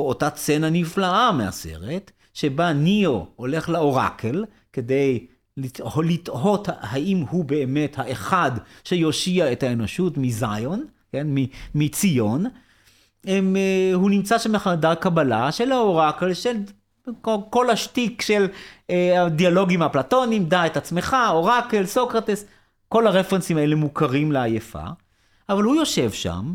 [0.09, 8.51] אותה צנה נפלאה מהסרט, שבה ניאו הולך לאורקל כדי לתהות האם הוא באמת האחד
[8.85, 11.27] שיושיע את האנושות מזיון, כן,
[11.75, 12.45] מציון.
[13.25, 13.57] הם,
[13.95, 16.57] הוא נמצא שם בחדר קבלה של האורקל, של
[17.51, 18.47] כל השטיק של
[19.17, 22.45] הדיאלוגים האפלטונים, דע את עצמך, אורקל, סוקרטס,
[22.89, 24.85] כל הרפרנסים האלה מוכרים לעייפה,
[25.49, 26.53] אבל הוא יושב שם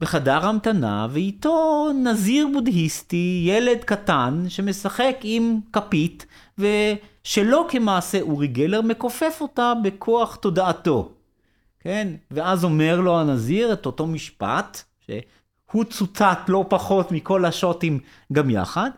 [0.00, 6.26] בחדר המתנה, ואיתו נזיר בודהיסטי, ילד קטן, שמשחק עם כפית,
[6.58, 11.12] ושלא כמעשה אורי גלר, מכופף אותה בכוח תודעתו.
[11.80, 12.08] כן?
[12.30, 14.82] ואז אומר לו הנזיר את אותו משפט,
[15.72, 18.00] שהוא צוטט לא פחות מכל השוטים
[18.32, 18.90] גם יחד.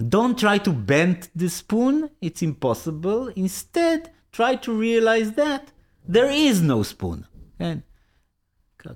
[0.00, 3.28] Don't try to bend the spoon, it's impossible.
[3.36, 5.70] Instead, try to realize that
[6.12, 7.18] there is no spoon.
[7.58, 7.78] כן?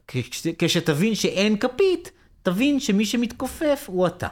[0.08, 2.10] כש, כשתבין שאין כפית,
[2.42, 4.28] תבין שמי שמתכופף הוא אתה.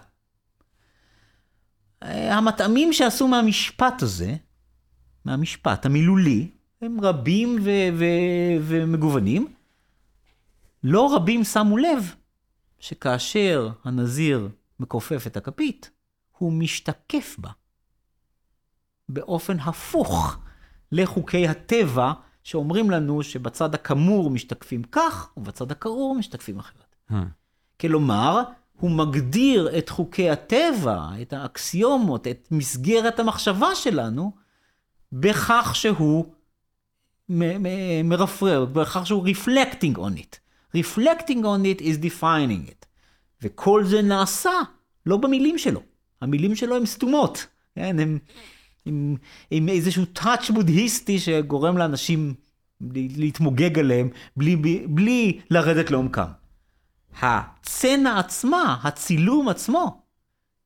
[2.03, 4.35] המטעמים שעשו מהמשפט הזה,
[5.25, 6.51] מהמשפט המילולי,
[6.83, 9.55] הם רבים ו- ו- ומגוונים.
[10.83, 12.15] לא רבים שמו לב
[12.85, 14.49] שכאשר הנזיר
[14.81, 15.91] מכופף את הכפית,
[16.39, 17.51] הוא משתקף בה
[19.09, 20.39] באופן הפוך
[20.93, 26.97] לחוקי הטבע, שאומרים לנו שבצד הכמור משתקפים כך, ובצד הקרור משתקפים אחרת.
[27.11, 27.15] Hmm.
[27.81, 28.43] כלומר,
[28.81, 34.33] הוא מגדיר את חוקי הטבע, את האקסיומות, את מסגרת המחשבה שלנו,
[35.13, 36.35] בכך שהוא
[38.05, 40.44] מרפרר, בכך שהוא reflecting on it.
[40.77, 42.87] Reflecting on it is defining it.
[43.43, 44.51] וכל זה נעשה
[45.07, 45.81] לא במילים שלו.
[46.23, 47.99] המילים שלו הן סתומות, כן?
[47.99, 48.19] הם
[48.85, 49.17] עם,
[49.51, 52.35] עם איזשהו טאץ' בודהיסטי שגורם לאנשים
[52.95, 54.57] להתמוגג עליהם בלי,
[54.89, 56.29] בלי, לרדת לעומקם.
[57.23, 60.03] הצצנה עצמה, הצילום עצמו,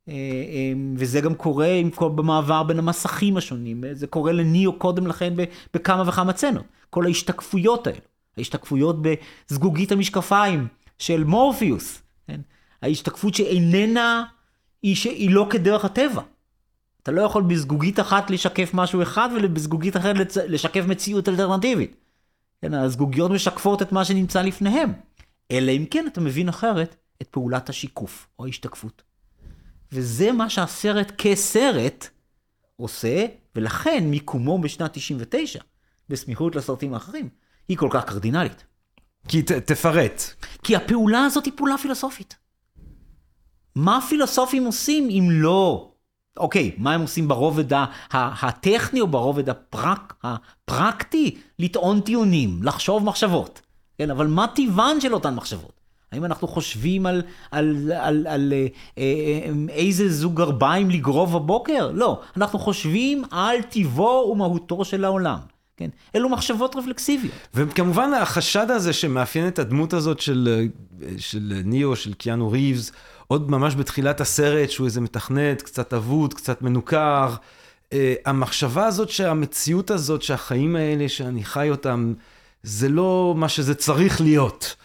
[0.09, 5.35] אה, וזה גם קורה עם במעבר בין המסכים השונים, זה קורה לניאו קודם לכן
[5.75, 7.99] בכמה וכמה צנות, כל ההשתקפויות האלו,
[8.39, 12.41] ההשתקפויות בזגוגית המשקפיים של מורפיוס, כן?
[12.83, 14.25] ההשתקפות שאיננה,
[14.83, 16.23] היא, שהיא לא כדרך הטבע.
[17.03, 21.95] אתה לא יכול בזגוגית אחת לשקף משהו אחד ובזגוגית אחרת לשקף מציאות אלטרנטיבית.
[22.63, 24.93] כן, הזגוגיות משקפות את מה שנמצא לפניהם.
[25.51, 29.03] אלא אם כן אתה מבין אחרת את פעולת השיקוף או ההשתקפות.
[29.93, 32.09] וזה מה שהסרט כסרט
[32.77, 35.61] עושה, ולכן מיקומו בשנת 99,
[36.09, 37.29] בסמיכות לסרטים האחרים,
[37.69, 38.65] היא כל כך קרדינלית.
[39.29, 40.23] כי ת, תפרט.
[40.63, 42.37] כי הפעולה הזאת היא פעולה פילוסופית.
[43.75, 45.91] מה פילוסופים עושים אם לא...
[46.37, 47.73] אוקיי, מה הם עושים ברובד
[48.13, 51.39] הטכני או ברובד הפרק, הפרקטי?
[51.59, 53.61] לטעון טיעונים, לחשוב מחשבות.
[53.99, 55.73] כן, אבל מה טיבן של אותן מחשבות?
[56.13, 58.67] האם אנחנו חושבים על, על, על, על, על אה,
[58.99, 61.91] אה, איזה זוג גרביים לגרוב בבוקר?
[61.95, 62.21] לא.
[62.37, 65.39] אנחנו חושבים על טיבו ומהותו של העולם.
[65.79, 65.89] כן?
[66.17, 67.35] אלו מחשבות רפלקסיביות.
[67.55, 70.69] וכמובן החשד הזה שמאפיין את הדמות הזאת של,
[71.19, 72.93] של ניאו, של קיאנו ריבס,
[73.27, 77.35] עוד ממש בתחילת הסרט, שהוא איזה מתכנת, קצת אבוד, קצת מנוכר.
[77.35, 77.95] Uh,
[78.27, 82.15] המחשבה הזאת שהמציאות הזאת, שהחיים האלה, שאני חי אותם,
[82.63, 84.77] זה לא מה שזה צריך להיות.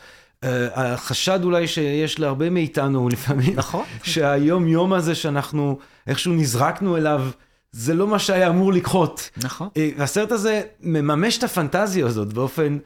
[0.42, 3.86] Uh, החשד אולי שיש להרבה מאיתנו לפעמים, נכון.
[4.04, 5.78] שהיום-יום הזה שאנחנו
[6.08, 7.28] איכשהו נזרקנו אליו,
[7.74, 9.30] זה לא מה שהיה אמור לקחות.
[9.44, 9.68] נכון.
[9.68, 12.78] Uh, והסרט הזה מממש את הפנטזיה הזאת באופן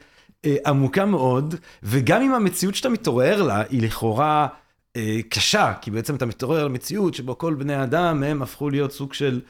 [0.46, 4.46] uh, עמוקה מאוד, וגם אם המציאות שאתה מתעורר לה היא לכאורה...
[4.98, 8.92] אה, קשה, כי בעצם אתה מתעורר על מציאות שבו כל בני האדם הם הפכו להיות
[8.92, 9.40] סוג של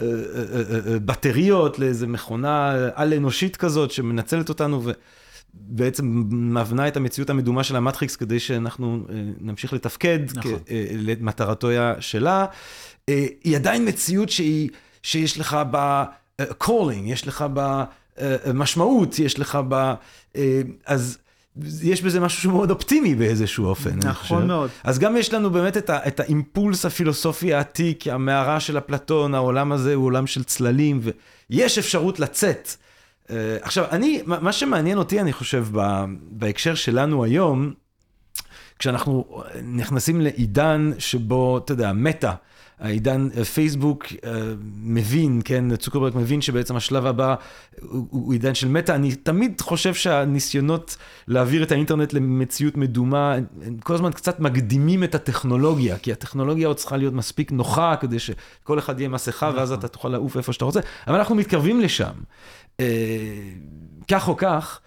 [0.00, 4.82] אה, אה, בטריות לאיזה מכונה על-אנושית כזאת שמנצלת אותנו
[5.54, 9.06] ובעצם מבנה את המציאות המדומה של המטריקס כדי שאנחנו
[9.40, 10.58] נמשיך לתפקד נכון.
[10.98, 11.68] למטרתו
[12.00, 12.46] שלה.
[13.44, 14.70] היא עדיין מציאות שהיא,
[15.06, 16.04] שיש לך בה
[16.42, 17.84] calling, יש לך בה
[18.54, 19.94] משמעות, יש לך בה...
[20.86, 21.18] אז...
[21.82, 23.98] יש בזה משהו שהוא מאוד אופטימי באיזשהו אופן.
[23.98, 24.70] נכון מאוד.
[24.84, 29.72] אז גם יש לנו באמת את, ה, את האימפולס הפילוסופי העתיק, המערה של אפלטון, העולם
[29.72, 31.00] הזה הוא עולם של צללים,
[31.50, 32.70] ויש אפשרות לצאת.
[33.60, 35.66] עכשיו, אני, מה שמעניין אותי, אני חושב,
[36.30, 37.72] בהקשר שלנו היום,
[38.78, 42.32] כשאנחנו נכנסים לעידן שבו, אתה יודע, מטא,
[42.80, 44.42] העידן אה, פייסבוק אה,
[44.82, 47.34] מבין, כן, צוקרברג מבין שבעצם השלב הבא
[47.80, 48.92] הוא, הוא עידן של מטא.
[48.92, 50.96] אני תמיד חושב שהניסיונות
[51.28, 56.76] להעביר את האינטרנט למציאות מדומה, הם כל הזמן קצת מקדימים את הטכנולוגיה, כי הטכנולוגיה עוד
[56.76, 59.78] צריכה להיות מספיק נוחה כדי שכל אחד יהיה מסכה ואז נכון.
[59.78, 62.12] אתה תוכל לעוף איפה שאתה רוצה, אבל אנחנו מתקרבים לשם.
[62.80, 62.86] אה,
[64.08, 64.80] כך או כך,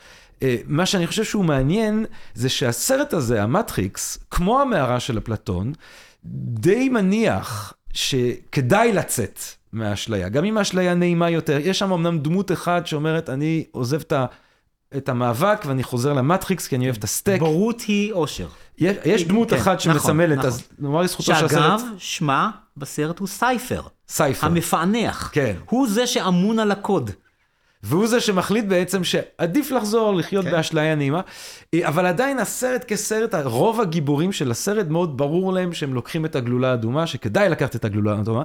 [0.68, 5.74] מה שאני חושב שהוא מעניין זה שהסרט הזה, המטריקס, כמו המערה של אפלטון,
[6.26, 9.40] די מניח שכדאי לצאת
[9.74, 11.58] מהאשליה, גם אם האשליה נעימה יותר.
[11.62, 14.26] יש שם אמנם דמות אחת שאומרת, אני עוזב את, ה,
[14.98, 17.40] את המאבק ואני חוזר למטריקס כי אני אוהב את הסטייק.
[17.40, 18.48] בורות היא אושר.
[18.78, 20.48] יש, יש דמות כן, אחת נכון, שמסמלת, נכון.
[20.48, 21.50] אז נאמר לזכותו שהסרט...
[21.52, 23.82] שאגב, שמה בסרט הוא סייפר.
[24.10, 24.48] סייפר.
[24.48, 25.30] המפענח.
[25.34, 25.56] כן.
[25.70, 27.12] הוא זה שאמון על הקוד.
[27.84, 30.52] והוא זה שמחליט בעצם שעדיף לחזור לחיות כן.
[30.52, 31.22] באשליה נעימה,
[31.82, 36.72] אבל עדיין הסרט כסרט, רוב הגיבורים של הסרט מאוד ברור להם שהם לוקחים את הגלולה
[36.72, 38.44] האדומה, שכדאי לקחת את הגלולה האדומה.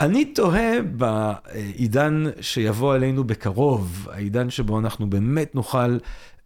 [0.00, 5.98] אני תוהה בעידן שיבוא עלינו בקרוב, העידן שבו אנחנו באמת נוכל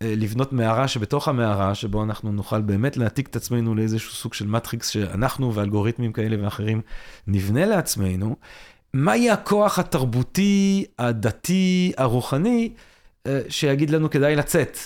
[0.02, 4.46] אה, לבנות מערה שבתוך המערה, שבו אנחנו נוכל באמת להעתיק את עצמנו לאיזשהו סוג של
[4.46, 6.80] מטריקס שאנחנו ואלגוריתמים כאלה ואחרים
[7.26, 8.36] נבנה לעצמנו.
[8.94, 12.72] מה יהיה הכוח התרבותי, הדתי, הרוחני,
[13.26, 14.78] אה, שיגיד לנו כדאי לצאת?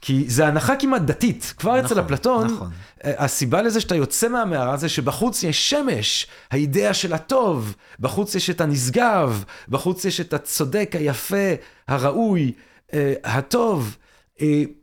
[0.00, 1.54] כי זה הנחה כמעט דתית.
[1.58, 2.70] כבר נכון, אצל אפלטון, נכון.
[3.04, 8.50] אה, הסיבה לזה שאתה יוצא מהמערה זה שבחוץ יש שמש, האידאה של הטוב, בחוץ יש
[8.50, 11.54] את הנשגב, בחוץ יש את הצודק, היפה,
[11.88, 12.52] הראוי,
[12.92, 13.96] אה, הטוב.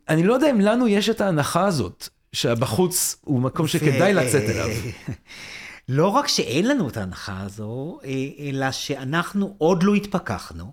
[0.08, 4.68] אני לא יודע אם לנו יש את ההנחה הזאת, שהבחוץ הוא מקום שכדאי לצאת אליו.
[5.88, 10.72] לא רק שאין לנו את ההנחה הזו, אה, אלא שאנחנו עוד לא התפכחנו,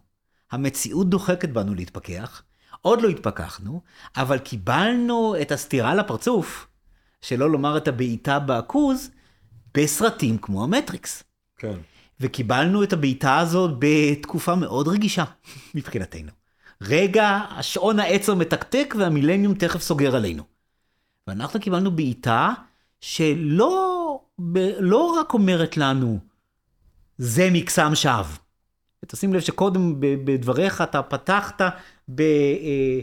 [0.51, 2.43] המציאות דוחקת בנו להתפכח,
[2.81, 3.81] עוד לא התפכחנו,
[4.15, 6.67] אבל קיבלנו את הסטירה לפרצוף,
[7.21, 9.09] שלא לומר את הבעיטה בעכוז,
[9.73, 11.23] בסרטים כמו המטריקס.
[11.57, 11.77] כן.
[12.19, 15.23] וקיבלנו את הבעיטה הזאת בתקופה מאוד רגישה
[15.75, 16.31] מבחינתנו.
[16.81, 20.43] רגע, השעון העצר מתקתק והמילניום תכף סוגר עלינו.
[21.27, 22.53] ואנחנו קיבלנו בעיטה
[23.01, 23.94] שלא
[24.39, 26.19] ב, לא רק אומרת לנו,
[27.17, 28.37] זה מקסם שווא.
[29.03, 31.61] ותשים לב שקודם בדבריך אתה פתחת
[32.09, 32.99] ב, אה,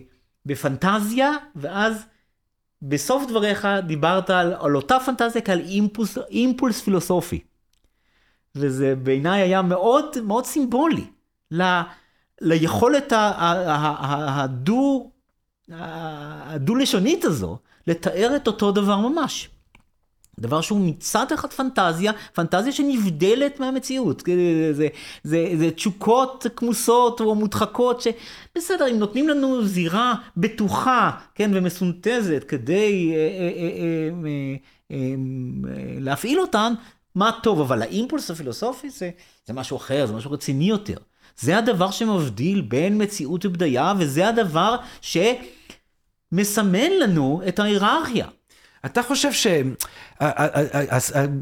[0.46, 2.06] בפנטזיה, ואז
[2.82, 7.40] בסוף דבריך דיברת על, על אותה פנטזיה כעל אימפולס, אימפולס פילוסופי.
[8.54, 11.04] וזה בעיניי היה מאוד מאוד סימבולי
[11.50, 11.80] ל,
[12.40, 13.12] ליכולת
[13.98, 15.10] הדו,
[15.68, 19.48] הדו-לשונית הזו לתאר את אותו דבר ממש.
[20.40, 24.22] דבר שהוא מצד אחד פנטזיה, פנטזיה שנבדלת מהמציאות.
[24.26, 24.88] זה, זה,
[25.24, 33.12] זה, זה תשוקות כמוסות או מודחקות, שבסדר, אם נותנים לנו זירה בטוחה, כן, ומסונתזת כדי
[33.14, 34.08] אה, אה,
[34.90, 35.14] אה,
[36.00, 36.72] להפעיל אותן,
[37.14, 39.10] מה טוב, אבל האימפולס הפילוסופי זה,
[39.46, 40.96] זה משהו אחר, זה משהו רציני יותר.
[41.38, 44.76] זה הדבר שמבדיל בין מציאות ובדיה, וזה הדבר
[46.32, 48.26] שמסמן לנו את ההיררכיה.
[48.86, 49.46] אתה חושב ש...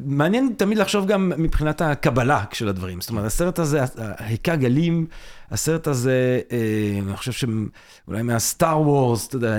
[0.05, 3.01] מעניין תמיד לחשוב גם מבחינת הקבלה של הדברים.
[3.01, 3.81] זאת אומרת, הסרט הזה,
[4.19, 5.07] היכה גלים,
[5.51, 9.59] הסרט הזה, אה, אני חושב שאולי מהסטאר וורס, אתה יודע,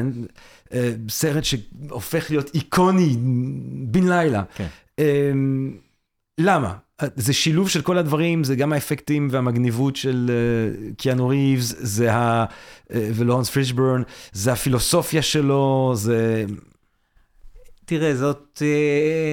[0.73, 3.17] אה, סרט שהופך להיות איקוני
[3.85, 4.43] בן לילה.
[4.55, 4.67] כן.
[4.99, 5.31] אה,
[6.37, 6.73] למה?
[7.15, 10.31] זה שילוב של כל הדברים, זה גם האפקטים והמגניבות של
[10.97, 12.45] קיאנו ריבס, זה ה...
[12.89, 16.45] ולורנס פרישברן, זה הפילוסופיה שלו, זה...
[17.91, 18.61] תראה, זאת...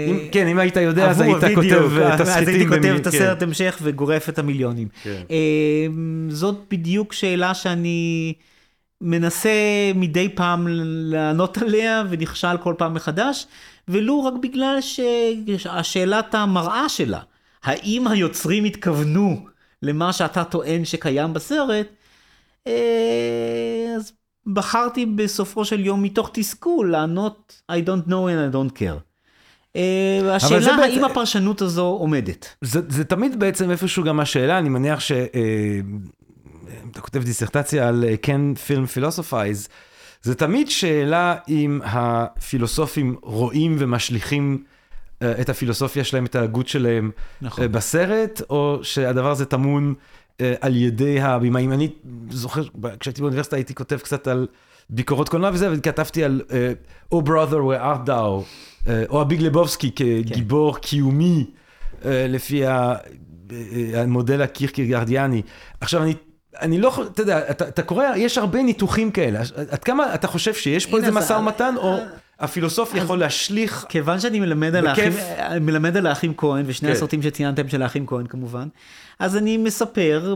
[0.09, 2.43] אם, אה, כן, אם היית יודע, אז היית בדיוק, כותב תסריטים.
[2.43, 3.45] אז הייתי כותב את הסרט כן.
[3.47, 4.89] המשך וגורף את המיליונים.
[5.03, 5.23] כן.
[5.31, 5.87] אה,
[6.29, 8.35] זאת בדיוק שאלה שאני
[9.01, 9.51] מנסה
[9.95, 10.67] מדי פעם
[11.11, 13.47] לענות עליה ונכשל כל פעם מחדש,
[13.89, 14.79] ולו רק בגלל
[15.59, 17.21] שהשאלת המראה שלה,
[17.63, 19.47] האם היוצרים התכוונו
[19.83, 21.87] למה שאתה טוען שקיים בסרט,
[22.67, 22.73] אה,
[23.97, 24.13] אז
[24.47, 29.09] בחרתי בסופו של יום מתוך תסכול לענות I don't know and I don't care.
[29.77, 29.81] Uh,
[30.31, 31.05] השאלה האם בעצם...
[31.05, 32.55] הפרשנות הזו עומדת.
[32.61, 35.11] זה, זה תמיד בעצם איפשהו גם השאלה, אני מניח uh,
[36.91, 39.69] אתה כותב דיסרטציה על כן פילם פילוסופייז,
[40.23, 47.11] זה תמיד שאלה אם הפילוסופים רואים ומשליכים uh, את הפילוסופיה שלהם, את ההגות שלהם
[47.43, 47.65] נכון.
[47.65, 49.95] uh, בסרט, או שהדבר הזה טמון אה,
[50.61, 51.73] על ידי הבימאים.
[51.73, 51.89] אני
[52.31, 52.63] זוכר,
[53.01, 54.47] כשהייתי באוניברסיטה הייתי כותב קצת על
[54.91, 56.43] ביקורות קולנוע וזה, וכתבתי על
[57.15, 58.11] Oh brother where art thou,
[58.89, 60.81] אה, או הביג לבובסקי כגיבור כן.
[60.81, 61.47] קיומי,
[62.05, 62.63] לפי
[63.95, 65.43] המודל הקירקגרדיאני.
[65.81, 66.15] עכשיו, אני
[66.61, 69.41] אני לא, אתה יודע, אתה, אתה קורא, יש הרבה ניתוחים כאלה.
[69.71, 71.97] עד כמה אתה חושב שיש פה איזה משא ומתן, או
[72.41, 75.13] הפילוסוף יכול להשליך כיוון שאני מלמד על, האחים,
[75.61, 76.95] מלמד על האחים כהן, ושני כן.
[76.95, 78.69] הסרטים שציינתם של האחים כהן כמובן,
[79.19, 80.35] אז אני מספר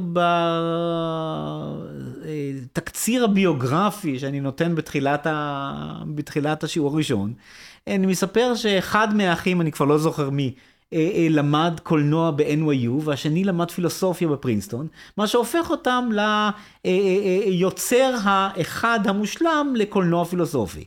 [2.73, 6.03] בתקציר הביוגרפי שאני נותן בתחילת, ה...
[6.07, 7.33] בתחילת השיעור הראשון,
[7.87, 10.55] אני מספר שאחד מהאחים, אני כבר לא זוכר מי,
[10.93, 14.87] אה, אה, למד קולנוע ב-NYU והשני למד פילוסופיה בפרינסטון,
[15.17, 16.09] מה שהופך אותם
[16.85, 20.85] ליוצר אה, האחד המושלם לקולנוע פילוסופי.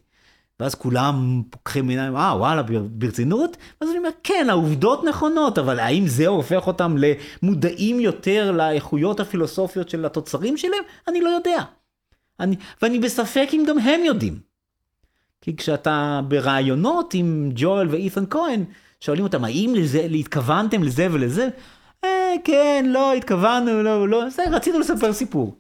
[0.60, 3.58] ואז כולם פוקחים עיניים, אה וואלה ברצינות?
[3.82, 9.90] ואז אני אומר, כן, העובדות נכונות, אבל האם זה הופך אותם למודעים יותר לאיכויות הפילוסופיות
[9.90, 10.84] של התוצרים שלהם?
[11.08, 11.64] אני לא יודע.
[12.40, 14.40] אני, ואני בספק אם גם הם יודעים.
[15.42, 18.64] כי כשאתה ברעיונות עם ג'ואל ואית'ן כהן,
[19.00, 21.50] שואלים אותם, האם לזה, התכוונתם לזה ולזה?
[22.04, 25.58] אה, כן, לא, התכוונו, לא, לא, זה, רצינו לספר סיפור.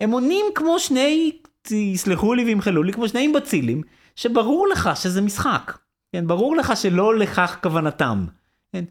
[0.00, 1.32] הם עונים כמו שני,
[1.70, 3.82] יסלחו לי וימחלו לי, כמו שני אימבצילים,
[4.16, 5.78] שברור לך שזה משחק.
[6.12, 8.26] כן, ברור לך שלא לכך כוונתם.
[8.72, 8.84] כן,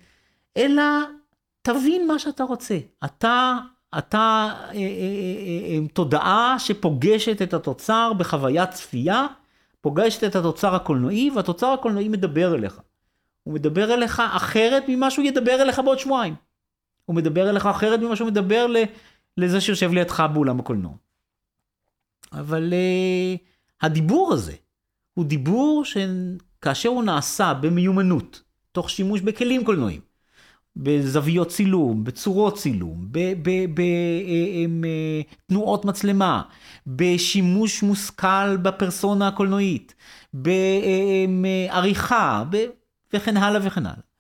[0.58, 0.84] אלא
[1.62, 2.78] תבין מה שאתה רוצה.
[3.06, 3.58] אתה,
[3.98, 4.80] אתה אה, אה, אה,
[5.68, 9.28] אה, תודעה שפוגשת את התוצר בחוויית צפייה,
[9.82, 12.82] פוגשת את התוצר הקולנועי, והתוצר הקולנועי מדבר אליך.
[13.44, 16.36] הוא מדבר אליך אחרת ממה שהוא ידבר אליך בעוד שבועיים.
[17.06, 18.68] הוא מדבר אליך אחרת ממה שהוא מדבר
[19.38, 20.94] לזה שיושב לידך באולם הקולנוע.
[22.32, 23.40] אבל uh,
[23.82, 24.54] הדיבור הזה
[25.14, 28.42] הוא דיבור שכאשר הוא נעשה במיומנות,
[28.72, 30.02] תוך שימוש בכלים קולנועיים,
[30.76, 33.08] בזוויות צילום, בצורות צילום,
[35.48, 36.42] בתנועות אה, מצלמה,
[36.88, 39.96] בשימוש מושכל בפרסונה הקולנועית,
[40.34, 42.44] בעריכה,
[43.14, 44.12] וכן הלאה וכן הלאה.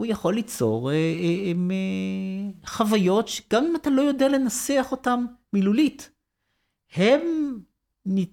[0.00, 6.10] הוא יכול ליצור אה, אה, אה, חוויות שגם אם אתה לא יודע לנסח אותן מילולית,
[6.94, 7.20] הם,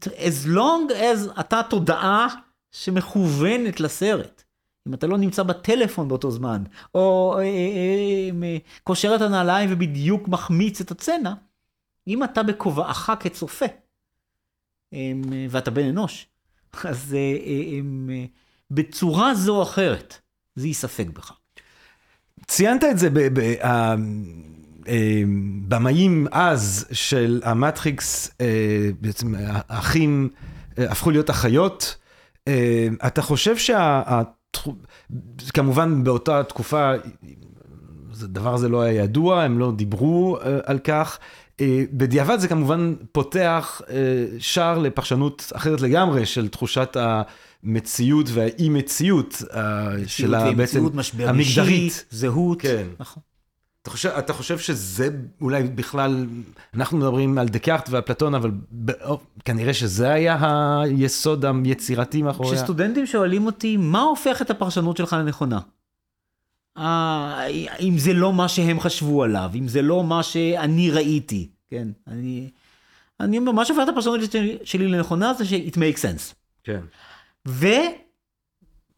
[0.06, 2.28] as long as אתה תודעה
[2.72, 4.44] שמכוונת לסרט.
[4.88, 6.64] אם אתה לא נמצא בטלפון באותו זמן,
[6.96, 11.34] או אה, אה, אה, קושר את הנעליים ובדיוק מחמיץ את הצצנה,
[12.08, 13.66] אם אתה בכובעך כצופה,
[14.94, 15.12] אה,
[15.50, 16.28] ואתה בן אנוש,
[16.84, 17.80] אז אה,
[18.72, 20.18] בצורה זו או אחרת,
[20.56, 21.32] זה ייספק בך.
[22.48, 23.10] ציינת את זה,
[25.68, 28.32] במאים אז של המטריקס,
[29.02, 29.34] בעצם
[29.70, 30.30] האחים
[30.78, 31.96] הפכו להיות אחיות.
[33.08, 34.02] אתה חושב שה...
[35.54, 36.92] כמובן באותה תקופה,
[38.24, 41.20] הדבר הזה לא היה ידוע, הם לא דיברו על כך.
[41.92, 43.82] בדיעבד זה כמובן פותח
[44.40, 47.22] שער לפרשנות אחרת לגמרי של תחושת ה...
[47.64, 48.30] המציאות
[48.70, 49.42] מציאות
[50.08, 50.86] שלה בעצם
[51.20, 52.06] המגדרית.
[52.10, 52.62] זהות.
[52.62, 52.88] כן.
[53.00, 53.24] נכון.
[53.88, 55.10] אתה חושב, אתה חושב שזה
[55.42, 56.28] אולי בכלל,
[56.74, 58.52] אנחנו מדברים על דקארט ואפלטון, אבל
[58.86, 58.92] ב,
[59.46, 60.38] כנראה שזה היה
[60.82, 62.56] היסוד היצירתי מאחורי...
[62.56, 65.60] כשסטודנטים שואלים אותי, מה הופך את הפרשנות שלך לנכונה?
[66.78, 67.48] אה,
[67.80, 72.50] אם זה לא מה שהם חשבו עליו, אם זה לא מה שאני ראיתי, כן, אני...
[73.20, 74.20] אני אומר, מה שהופך את הפרשנות
[74.64, 76.34] שלי לנכונה זה ש- it makes sense.
[76.64, 76.82] כן.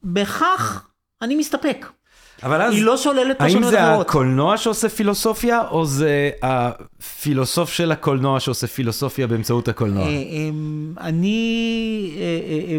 [0.03, 0.87] ובכך
[1.21, 1.85] אני מסתפק.
[2.43, 3.79] אבל אז, היא לא שוללת פרשנויות אחרות.
[3.79, 10.03] האם זה הקולנוע שעושה פילוסופיה, או זה הפילוסוף של הקולנוע שעושה פילוסופיה באמצעות הקולנוע?
[10.03, 12.21] אה, אמ, אני אה,
[12.71, 12.77] אה,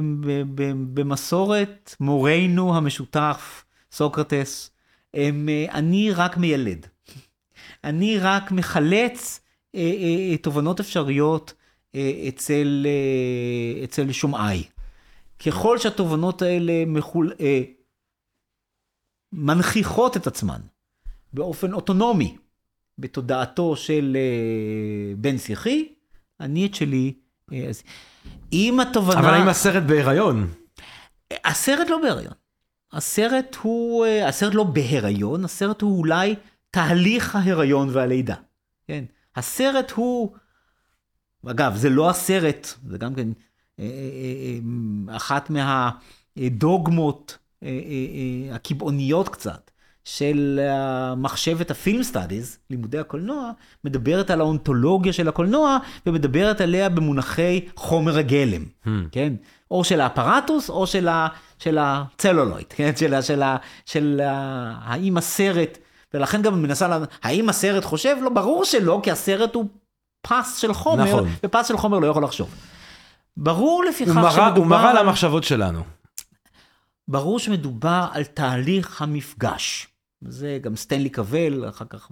[0.94, 4.70] במסורת מורנו המשותף, סוקרטס,
[5.72, 6.86] אני רק מיילד.
[7.84, 9.40] אני רק מחלץ
[10.42, 11.54] תובנות אפשריות
[12.28, 12.86] אצל,
[13.84, 14.62] אצל שומעיי.
[15.46, 17.32] ככל שהתובנות האלה מחול...
[19.32, 20.60] מנכיחות את עצמן
[21.32, 22.36] באופן אוטונומי
[22.98, 25.88] בתודעתו של אה, בן שיחי,
[26.40, 27.14] אני את שלי...
[27.52, 27.70] אה,
[28.52, 29.20] אם התובנה...
[29.20, 30.52] אבל האם הסרט בהיריון?
[31.44, 32.32] הסרט לא בהיריון.
[32.92, 36.34] הסרט הוא, אה, הסרט לא בהיריון, הסרט הוא אולי
[36.70, 38.34] תהליך ההיריון והלידה.
[38.86, 39.04] כן?
[39.36, 40.34] הסרט הוא,
[41.46, 43.28] אגב, זה לא הסרט, זה גם כן
[45.08, 45.50] אחת
[46.36, 47.38] מהדוגמות
[48.52, 49.70] הקיבעוניות קצת
[50.04, 50.60] של
[51.16, 53.50] מחשבת ה film studies, לימודי הקולנוע,
[53.84, 58.88] מדברת על האונתולוגיה של הקולנוע ומדברת עליה במונחי חומר הגלם, הממ.
[59.12, 59.32] כן?
[59.70, 62.96] או של ה apparatus או של, ה, של הצלולויד, כן?
[62.96, 63.42] של, של,
[63.86, 64.20] של
[64.80, 65.78] האם הסרט,
[66.14, 68.16] ולכן גם מנסה, לה, האם הסרט חושב?
[68.22, 69.64] לא, ברור שלא, כי הסרט הוא
[70.22, 71.28] פס של חומר, נכון.
[71.44, 72.54] ופס של חומר לא יכול לחשוב.
[73.36, 74.52] ברור לפיכך שמדובר...
[74.56, 75.99] הוא מראה למחשבות שלנו.
[77.10, 79.88] ברור שמדובר על תהליך המפגש.
[80.20, 82.10] זה גם סטנלי קבל, אחר כך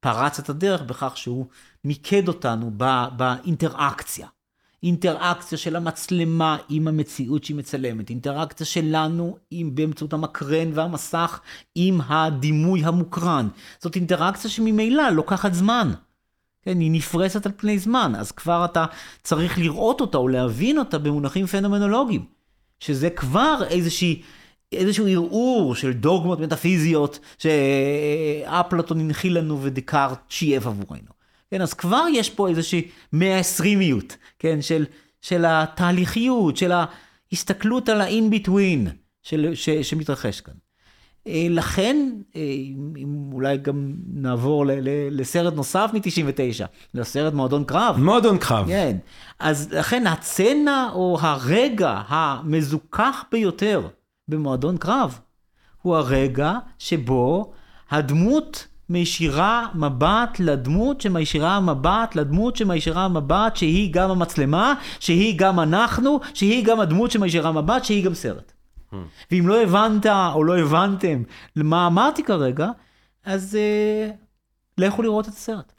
[0.00, 1.46] פרץ את הדרך בכך שהוא
[1.84, 2.70] מיקד אותנו
[3.16, 4.28] באינטראקציה.
[4.82, 11.40] אינטראקציה של המצלמה עם המציאות שהיא מצלמת, אינטראקציה שלנו עם, באמצעות המקרן והמסך
[11.74, 13.48] עם הדימוי המוקרן.
[13.80, 15.92] זאת אינטראקציה שממילא לוקחת זמן.
[16.62, 18.86] כן, היא נפרסת על פני זמן, אז כבר אתה
[19.22, 22.37] צריך לראות אותה או להבין אותה במונחים פנומנולוגיים,
[22.80, 24.22] שזה כבר איזושהי,
[24.72, 31.18] איזשהו ערעור של דוגמות מטאפיזיות שאפלטון הנחיל לנו ודקארט שייף עבורנו.
[31.50, 34.86] כן, אז כבר יש פה איזושהי 120יות, כן, של,
[35.22, 36.72] של התהליכיות, של
[37.32, 38.88] ההסתכלות על ה-in-between
[39.82, 40.54] שמתרחש כאן.
[41.28, 42.40] אה, לכן, אה,
[42.96, 44.64] אם אולי גם נעבור
[45.10, 46.64] לסרט נוסף מ-99,
[46.94, 47.96] לסרט מועדון קרב.
[47.98, 48.66] מועדון קרב.
[48.66, 48.96] כן.
[49.38, 53.88] אז לכן הצצנה או הרגע המזוכח ביותר
[54.28, 55.18] במועדון קרב,
[55.82, 57.52] הוא הרגע שבו
[57.90, 66.20] הדמות מישירה מבט לדמות שמישירה מבט לדמות שמישירה מבט שהיא גם המצלמה, שהיא גם אנחנו,
[66.34, 68.52] שהיא גם הדמות שמישירה מבט, שהיא גם סרט.
[69.30, 71.22] ואם לא הבנת או לא הבנתם
[71.56, 72.68] למה אמרתי כרגע,
[73.24, 73.58] אז
[74.10, 74.12] אה,
[74.78, 75.72] לכו לראות את הסרט.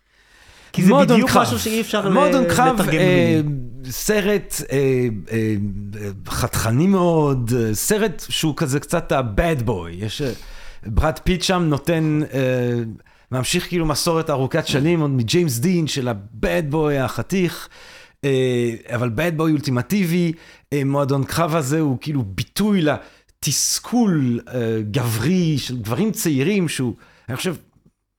[0.74, 1.42] כי זה בדיוק קרב.
[1.42, 3.40] משהו שאי אפשר לתרגם אה,
[3.90, 5.56] סרט אה, אה,
[6.28, 9.90] חתכני מאוד, אה, סרט שהוא כזה קצת ה-bad boy.
[9.92, 10.22] יש...
[10.22, 10.32] אה,
[10.86, 12.74] ברד פיט שם נותן, אה,
[13.32, 17.70] ממשיך כאילו מסורת ארוכת שנים עוד מג'יימס דין של ה-bad boy החתיך.
[17.72, 17.99] אה,
[18.96, 20.32] אבל bad boy אולטימטיבי,
[20.74, 26.94] אה, מועדון קרב הזה הוא כאילו ביטוי לתסכול אה, גברי של גברים צעירים, שהוא,
[27.30, 27.56] אני חושב,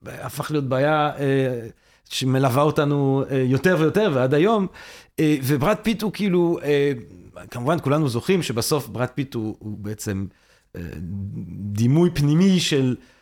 [0.06, 1.10] הפך להיות בעיה
[2.10, 4.66] שמלווה אותנו יותר ויותר ועד היום,
[5.20, 6.58] וברד פיט הוא כאילו,
[7.50, 10.26] כמובן כולנו זוכרים שבסוף ברד פיט הוא, הוא בעצם
[10.76, 10.80] אה,
[11.72, 13.19] דימוי פנימי של, אה, אה, אה, אה,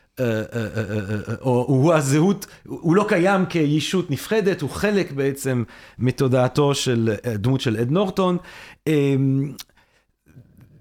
[1.41, 5.65] או הוא הזהות, הוא לא קיים כישות נפרדת, הוא חלק בעצם
[5.99, 8.37] מתודעתו של אה, דמות של אד נורטון.
[8.89, 9.15] אה,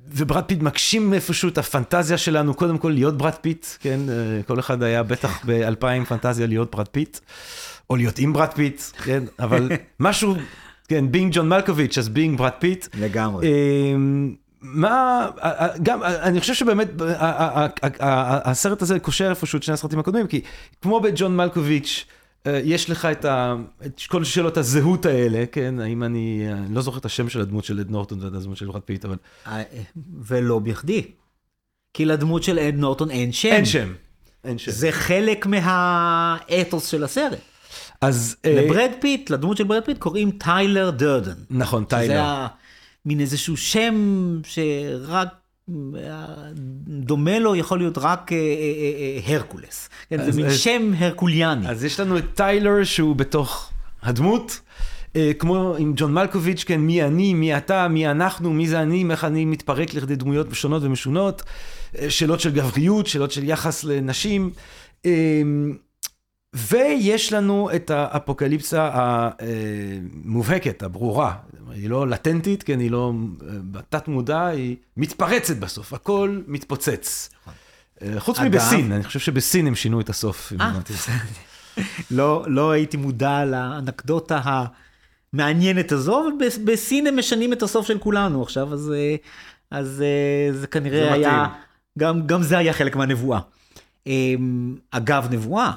[0.07, 3.99] וברד פיט מגשים איפשהו את הפנטזיה שלנו, קודם כל להיות ברד פיט, כן?
[4.09, 7.19] אה, כל אחד היה בטח באלפיים פנטזיה להיות ברד פיט,
[7.89, 9.23] או להיות עם ברד פיט, כן?
[9.39, 10.35] אבל משהו,
[10.87, 12.87] כן, Being John Malkovich, אז Being ברד פיט.
[12.99, 13.47] לגמרי.
[14.61, 15.29] מה,
[15.83, 16.87] גם, אני חושב שבאמת
[18.45, 20.41] הסרט הזה קושר איפשהו את שני הסרטים הקודמים, כי
[20.81, 22.05] כמו בג'ון מלקוביץ',
[22.47, 23.55] אה, יש לך את, ה,
[23.85, 27.63] את כל שאלות הזהות האלה, כן, האם אני, אני לא זוכר את השם של הדמות
[27.63, 29.63] של אד נורטון ואת הדמות של ברד פיט, אבל אה,
[30.21, 31.05] ולא בכדי.
[31.93, 33.49] כי לדמות של אד נורטון אין שם.
[33.49, 33.93] אין שם.
[34.43, 34.71] אין שם.
[34.71, 37.39] זה חלק מהאתוס של הסרט.
[38.01, 38.35] אז...
[38.45, 41.33] אה, לברד פיט, לדמות של ברד פיט, קוראים טיילר דרדן.
[41.49, 42.45] נכון, טיילר.
[43.07, 43.95] מין איזשהו שם
[44.43, 45.27] שרק
[46.87, 48.43] דומה לו, יכול להיות רק אה, אה,
[49.27, 49.89] אה, הרקולס.
[50.09, 51.69] כן, זה מין שם הרקוליאני.
[51.69, 53.71] אז יש לנו את טיילר שהוא בתוך
[54.03, 54.59] הדמות,
[55.39, 59.23] כמו עם ג'ון מלקוביץ', כן, מי אני, מי אתה, מי אנחנו, מי זה אני, איך
[59.23, 61.43] אני מתפרק לכדי דמויות שונות ומשונות,
[62.09, 64.51] שאלות של גבריות, שאלות של יחס לנשים.
[66.53, 68.89] ויש לנו את האפוקליפסה
[69.39, 71.33] המובהקת, הברורה.
[71.71, 77.29] היא לא לטנטית, כן, היא לא אה, בתת מודע, היא מתפרצת בסוף, הכל מתפוצץ.
[78.01, 80.53] אה, חוץ מבסין, אני חושב שבסין הם שינו את הסוף.
[80.61, 80.71] אה.
[82.11, 84.41] לא, לא הייתי מודע לאנקדוטה
[85.33, 89.15] המעניינת הזו, אבל בס- בסין הם משנים את הסוף של כולנו עכשיו, אז, אה,
[89.71, 91.47] אז אה, זה כנראה זה היה.
[91.99, 93.39] גם, גם זה היה חלק מהנבואה.
[94.07, 95.71] אמ, אגב, נבואה,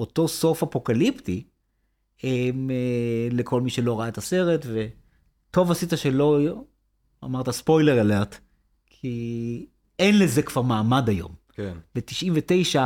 [0.00, 1.42] אותו סוף אפוקליפטי,
[2.24, 2.30] אמ,
[2.70, 2.76] אה,
[3.36, 4.66] לכל מי שלא ראה את הסרט,
[5.54, 6.40] וטוב עשית שלא
[7.24, 8.38] אמרת ספוילר אלרט,
[8.86, 9.66] כי
[9.98, 11.32] אין לזה כבר מעמד היום.
[11.52, 11.72] כן.
[11.94, 12.78] ב-99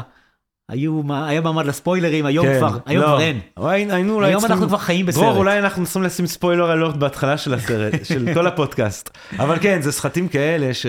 [0.68, 3.06] היו, היה מעמד לספוילרים, היום כבר, היום לא.
[3.08, 3.40] כבר אין.
[3.56, 5.22] אולי, היינו אולי היום צריכים- אנחנו כבר חיים בסרט.
[5.24, 9.10] דרור, אולי אנחנו צריכים לשים ספוילר אלורט בהתחלה של הסרט, של כל הפודקאסט.
[9.38, 10.86] אבל כן, זה סחטים כאלה ש...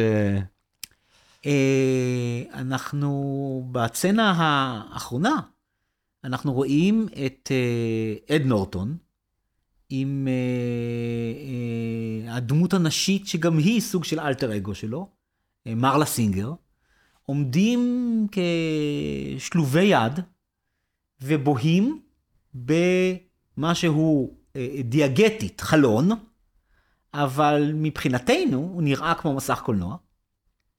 [1.46, 3.10] אה, אנחנו
[3.72, 5.36] בסצנה האחרונה,
[6.24, 8.98] אנחנו רואים את אה, אד נורטון
[9.90, 10.34] עם אה,
[12.30, 15.10] אה, הדמות הנשית שגם היא סוג של אלטר אגו שלו,
[15.68, 16.54] אה, מרלה סינגר,
[17.26, 20.20] עומדים כשלובי יד
[21.22, 22.02] ובוהים
[22.54, 26.10] במשהו אה, דיאגטית, חלון,
[27.14, 29.98] אבל מבחינתנו הוא נראה כמו מסך קולנוע.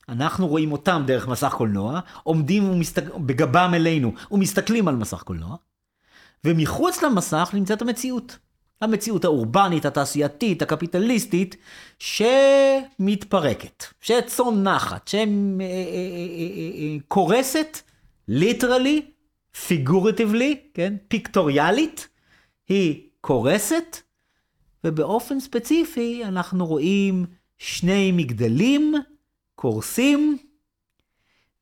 [0.09, 3.05] אנחנו רואים אותם דרך מסך קולנוע, עומדים ומסתק...
[3.27, 5.57] בגבם אלינו ומסתכלים על מסך קולנוע,
[6.45, 8.39] ומחוץ למסך נמצאת המציאות.
[8.81, 11.57] המציאות האורבנית, התעשייתית, הקפיטליסטית,
[11.99, 15.11] שמתפרקת, שצונחת,
[16.99, 17.78] שקורסת,
[18.28, 19.03] ליטרלי,
[19.66, 22.09] פיגורטיבלי, כן, פיקטוריאלית,
[22.68, 23.97] היא קורסת,
[24.85, 27.26] ובאופן ספציפי אנחנו רואים
[27.59, 28.95] שני מגדלים
[29.55, 30.39] קורסים,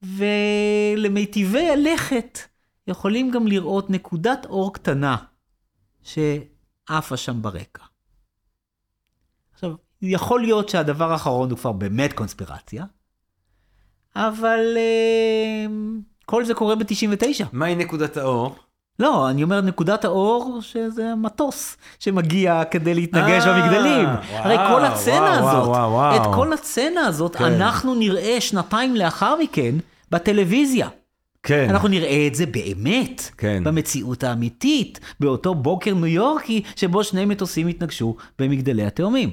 [0.03, 2.39] ולמיטיבי הלכת
[2.87, 5.17] יכולים גם לראות נקודת אור קטנה
[6.89, 7.83] שעפה שם ברקע.
[9.55, 9.71] עכשיו,
[10.03, 12.85] יכול להיות שהדבר האחרון הוא כבר באמת קונספירציה,
[14.17, 15.67] אבל אה,
[16.27, 17.45] כל זה קורה ב-99.
[17.53, 18.57] מהי נקודת האור?
[18.99, 24.09] לא, אני אומר נקודת האור שזה מטוס שמגיע כדי להתנגש אה, במגדלים.
[24.09, 26.17] וואו, הרי כל הצצנה וואו, הזאת, וואו, וואו.
[26.17, 27.45] את כל הצצנה הזאת כן.
[27.45, 29.75] אנחנו נראה שנתיים לאחר מכן
[30.11, 30.89] בטלוויזיה.
[31.49, 31.71] כן.
[31.71, 33.65] אנחנו נראה את זה באמת, כן.
[33.65, 39.31] במציאות האמיתית, באותו בוקר ניו יורקי שבו שני מטוסים התנגשו במגדלי התאומים.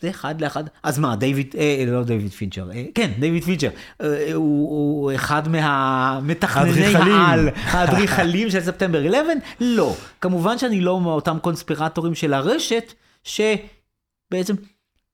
[0.00, 0.64] זה אחד לאחד.
[0.82, 3.68] אז מה, דיוויד, אה, לא דיוויד פינצ'ר, אה, כן, דיוויד פינצ'ר,
[4.00, 6.96] אה, הוא, הוא אחד מהמתכנני.
[6.96, 9.34] העל, האדריכלים של ספטמבר 11?
[9.60, 9.94] לא.
[10.20, 12.92] כמובן שאני לא מאותם קונספירטורים של הרשת,
[13.24, 14.54] שבעצם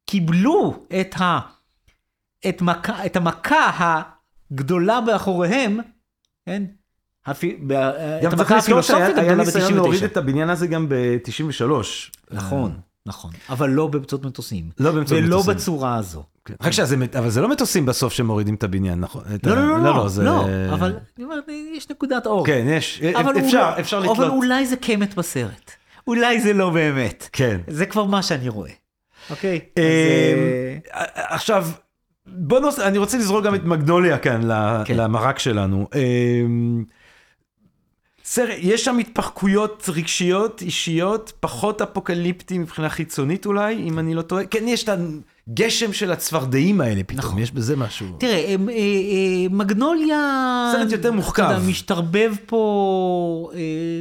[0.06, 1.40] קיבלו את, ה,
[2.48, 4.02] את, מכה, את המכה
[4.52, 5.80] הגדולה באחוריהם,
[6.46, 6.62] כן?
[7.26, 7.58] הפי,
[8.22, 10.06] גם צריך לזכור שהיה ניסיון להוריד ב-99.
[10.06, 11.64] את הבניין הזה גם ב-93.
[12.30, 12.72] נכון,
[13.06, 13.30] נכון.
[13.48, 14.70] אבל לא באמצעות מטוסים.
[14.78, 15.54] לא באמצעות ולא מטוסים.
[15.54, 16.24] בצורה הזו.
[16.62, 19.24] רק שזה, אבל זה לא מטוסים בסוף שמורידים את הבניין, נכון?
[19.46, 20.22] לא, לא, לא, לא, זה...
[20.22, 20.44] לא,
[20.74, 21.36] אבל אני אומר,
[21.74, 22.46] יש נקודת אור.
[22.46, 24.32] כן, יש, אבל אפשר, לא- אפשר אבל לתלות.
[24.32, 25.70] אולי זה קמת בסרט.
[26.06, 27.28] אולי זה לא באמת.
[27.32, 27.60] כן.
[27.68, 28.70] זה כבר מה שאני רואה.
[29.30, 29.60] אוקיי?
[29.78, 31.66] אה, אה, עכשיו,
[32.26, 32.78] בוא נוס...
[32.78, 34.40] אני רוצה לזרוק גם את מגנוליה כאן
[34.84, 34.96] כן.
[34.96, 35.88] למרק שלנו.
[35.94, 36.42] אה,
[38.24, 44.44] סרט, יש שם התפרקויות רגשיות, אישיות, פחות אפוקליפטי מבחינה חיצונית אולי, אם אני לא טועה.
[44.46, 44.88] כן, יש את
[45.48, 47.38] הגשם של הצפרדעים האלה פתאום, נכון.
[47.38, 48.06] יש בזה משהו.
[48.18, 50.16] תראה, הם, אה, אה, מגנוליה...
[50.72, 51.42] סרט יותר מוחכב.
[51.42, 54.00] אתה יודע, משתרבב פה אה,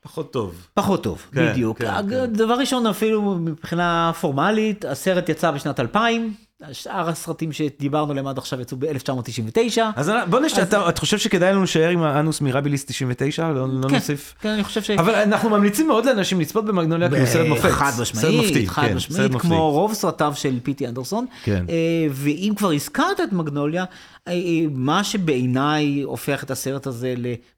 [0.00, 0.68] פחות טוב.
[0.74, 1.78] פחות טוב, כן, בדיוק.
[1.78, 2.26] כן, כן.
[2.32, 6.34] דבר ראשון, אפילו מבחינה פורמלית, הסרט יצא בשנת 2000,
[6.72, 9.78] שאר הסרטים שדיברנו עליהם עד עכשיו יצאו ב-1999.
[9.96, 13.52] אז בוא נשאר, אתה את חושב שכדאי לנו להישאר עם האנוס מירביליס 99?
[13.52, 14.34] לא לא כן, נוסיף?
[14.40, 14.90] כן, אני חושב ש...
[14.90, 17.70] אבל אנחנו ממליצים מאוד לאנשים לצפות במגנוליה כי הוא סרט מופת.
[17.70, 19.32] חד משמעית, חד כן, משמעית.
[19.32, 21.26] כמו רוב סרטיו של פיטי אנדרסון.
[21.44, 21.64] כן.
[21.68, 23.84] אה, ואם כבר הזכרת את מגנוליה,
[24.28, 24.38] אה, אה,
[24.70, 27.14] מה שבעיניי הופך את הסרט הזה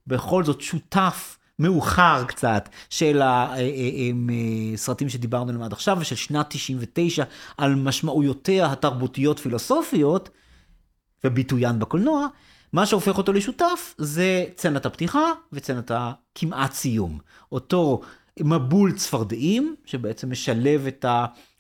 [0.06, 3.22] לבכל זאת שותף מאוחר קצת של
[4.74, 7.24] הסרטים שדיברנו עליהם עד עכשיו, ושל שנת 99
[7.58, 10.30] על משמעויותיה התרבותיות-פילוסופיות,
[11.24, 12.26] וביטוין בקולנוע,
[12.72, 17.18] מה שהופך אותו לשותף זה צנת הפתיחה וצנת הכמעט סיום.
[17.52, 18.00] אותו
[18.40, 21.04] מבול צפרדעים, שבעצם משלב את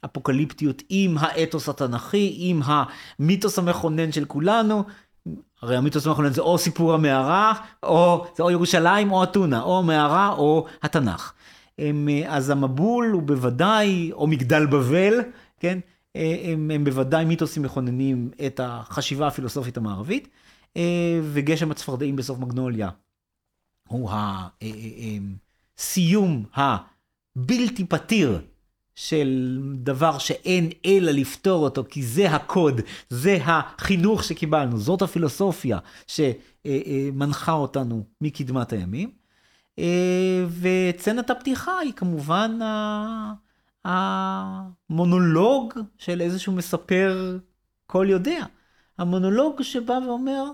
[0.02, 4.84] האפוקליפטיות עם האתוס התנ"כי, עם המיתוס המכונן של כולנו.
[5.62, 7.52] הרי המיתוס המכונן זה או סיפור המערה,
[7.82, 11.32] או זה או ירושלים או אתונה, או המערה או התנ"ך.
[11.78, 15.14] הם, אה, אז המבול הוא בוודאי, או מגדל בבל,
[15.60, 15.78] כן?
[16.16, 20.28] אה, הם, הם בוודאי מיתוסים מכוננים את החשיבה הפילוסופית המערבית,
[20.76, 22.88] אה, וגשם הצפרדעים בסוף מגנוליה
[23.88, 24.10] הוא
[25.78, 28.40] הסיום הבלתי פתיר
[28.98, 32.80] של דבר שאין אלא לפתור אותו, כי זה הקוד,
[33.10, 39.10] זה החינוך שקיבלנו, זאת הפילוסופיה שמנחה אותנו מקדמת הימים.
[39.78, 42.58] אה, וצנת הפתיחה היא כמובן
[43.84, 47.38] המונולוג של איזשהו מספר
[47.86, 48.44] כל יודע.
[48.98, 50.44] המונולוג שבא ואומר,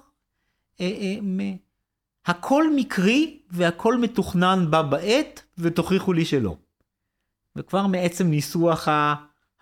[0.80, 1.18] אה, אה,
[2.26, 6.56] הכל מקרי והכל מתוכנן בה בעת, ותוכיחו לי שלא.
[7.56, 8.88] וכבר מעצם ניסוח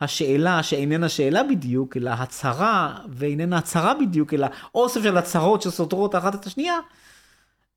[0.00, 6.34] השאלה, שאיננה שאלה בדיוק, אלא הצהרה, ואיננה הצהרה בדיוק, אלא אוסף של הצהרות שסותרות אחת
[6.34, 6.78] את השנייה,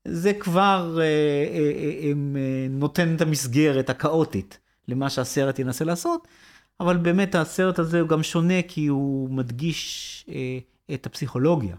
[0.04, 4.58] זה כבר אה, אה, אה, אה, נותן את המסגרת הכאוטית
[4.88, 6.28] למה שהסרט ינסה לעשות,
[6.80, 10.58] אבל באמת הסרט הזה הוא גם שונה כי הוא מדגיש אה,
[10.94, 11.76] את הפסיכולוגיה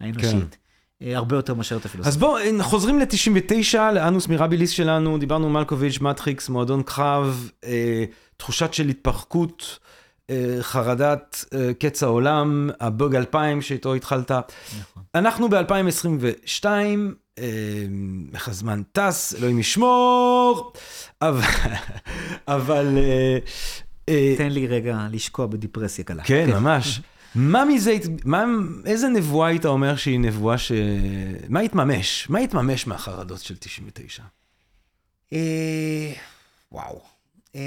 [0.00, 0.34] האנושית.
[0.34, 0.65] אה,
[1.00, 2.08] הרבה יותר מאשר את הפילוסופיה.
[2.08, 8.04] אז בואו, חוזרים ל-99, לאנוס מירביליס שלנו, דיברנו מלקוביץ', מטריקס, מועדון קרב, אה,
[8.36, 9.78] תחושת של התפרקות,
[10.30, 14.30] אה, חרדת אה, קץ העולם, הבוג 2000 שאיתו התחלת.
[14.30, 15.02] נכון.
[15.14, 16.64] אנחנו ב-2022,
[17.38, 17.44] אה,
[18.34, 20.72] איך הזמן טס, אלוהים ישמור,
[21.22, 21.40] אבל...
[22.48, 23.38] אבל אה,
[24.08, 26.22] אה, תן לי רגע לשקוע בדיפרסיה קלה.
[26.22, 27.00] כן, ממש.
[27.36, 28.44] מה מזה, מה,
[28.84, 30.72] איזה נבואה היית אומר שהיא נבואה ש...
[31.48, 32.30] מה התממש?
[32.30, 34.22] מה התממש מהחרדות של 99?
[35.32, 36.12] אה,
[36.72, 37.00] וואו.
[37.54, 37.60] אה,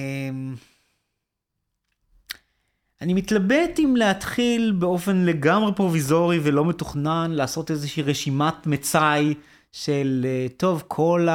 [3.02, 9.34] אני מתלבט אם להתחיל באופן לגמרי פרוביזורי ולא מתוכנן, לעשות איזושהי רשימת מצאי
[9.72, 11.28] של, אה, טוב, כל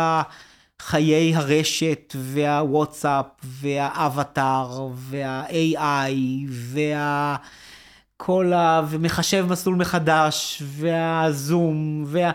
[0.83, 6.13] חיי הרשת והוואטסאפ והאבטאר וה-AI
[6.51, 7.37] וה...
[8.27, 8.83] כל ה...
[8.89, 12.31] ומחשב מסלול מחדש, והזום, וה...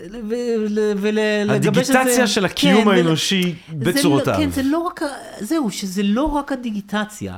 [0.00, 4.32] ול- ולגבש את זה- הדיגיטציה של הקיום כן, האנושי זה בצורותיו.
[4.32, 5.00] לא, כן, זה לא רק,
[5.40, 7.36] זהו, שזה לא רק הדיגיטציה,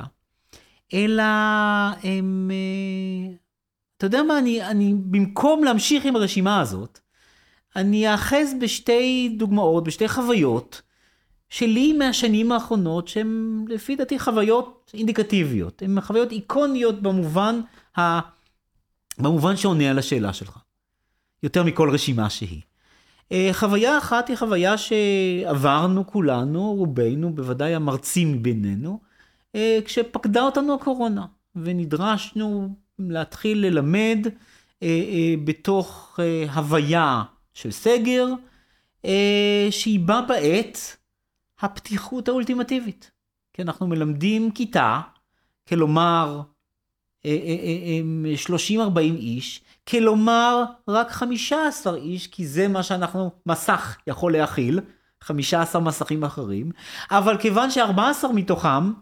[0.93, 1.23] אלא
[2.03, 3.33] הם, אה,
[3.97, 6.99] אתה יודע מה, אני, אני, במקום להמשיך עם הרשימה הזאת,
[7.75, 10.81] אני אאחז בשתי דוגמאות, בשתי חוויות,
[11.49, 15.81] שלי מהשנים האחרונות, שהן לפי דעתי חוויות אינדיקטיביות.
[15.81, 17.61] הן חוויות איקוניות במובן,
[17.99, 18.19] ה...
[19.19, 20.57] במובן שעונה על השאלה שלך.
[21.43, 22.61] יותר מכל רשימה שהיא.
[23.31, 28.99] אה, חוויה אחת היא חוויה שעברנו כולנו, רובנו, בוודאי המרצים מבינינו,
[29.55, 31.25] אה, כשפקדה אותנו הקורונה,
[31.55, 34.27] ונדרשנו להתחיל ללמד
[34.83, 36.19] אה, בתוך
[36.53, 37.23] הוויה
[37.53, 38.27] של סגר,
[39.69, 40.97] שהיא בה בעת
[41.59, 43.11] הפתיחות האולטימטיבית.
[43.53, 45.01] כי אנחנו מלמדים כיתה,
[45.67, 46.41] כלומר
[48.47, 54.79] 30-40 איש, כלומר רק 15 איש, כי זה מה שאנחנו, מסך יכול להכיל,
[55.21, 56.71] 15 מסכים אחרים,
[57.11, 58.93] אבל כיוון ש-14 מתוכם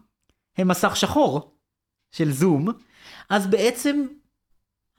[0.57, 1.55] הם מסך שחור
[2.11, 2.67] של זום,
[3.29, 4.05] אז בעצם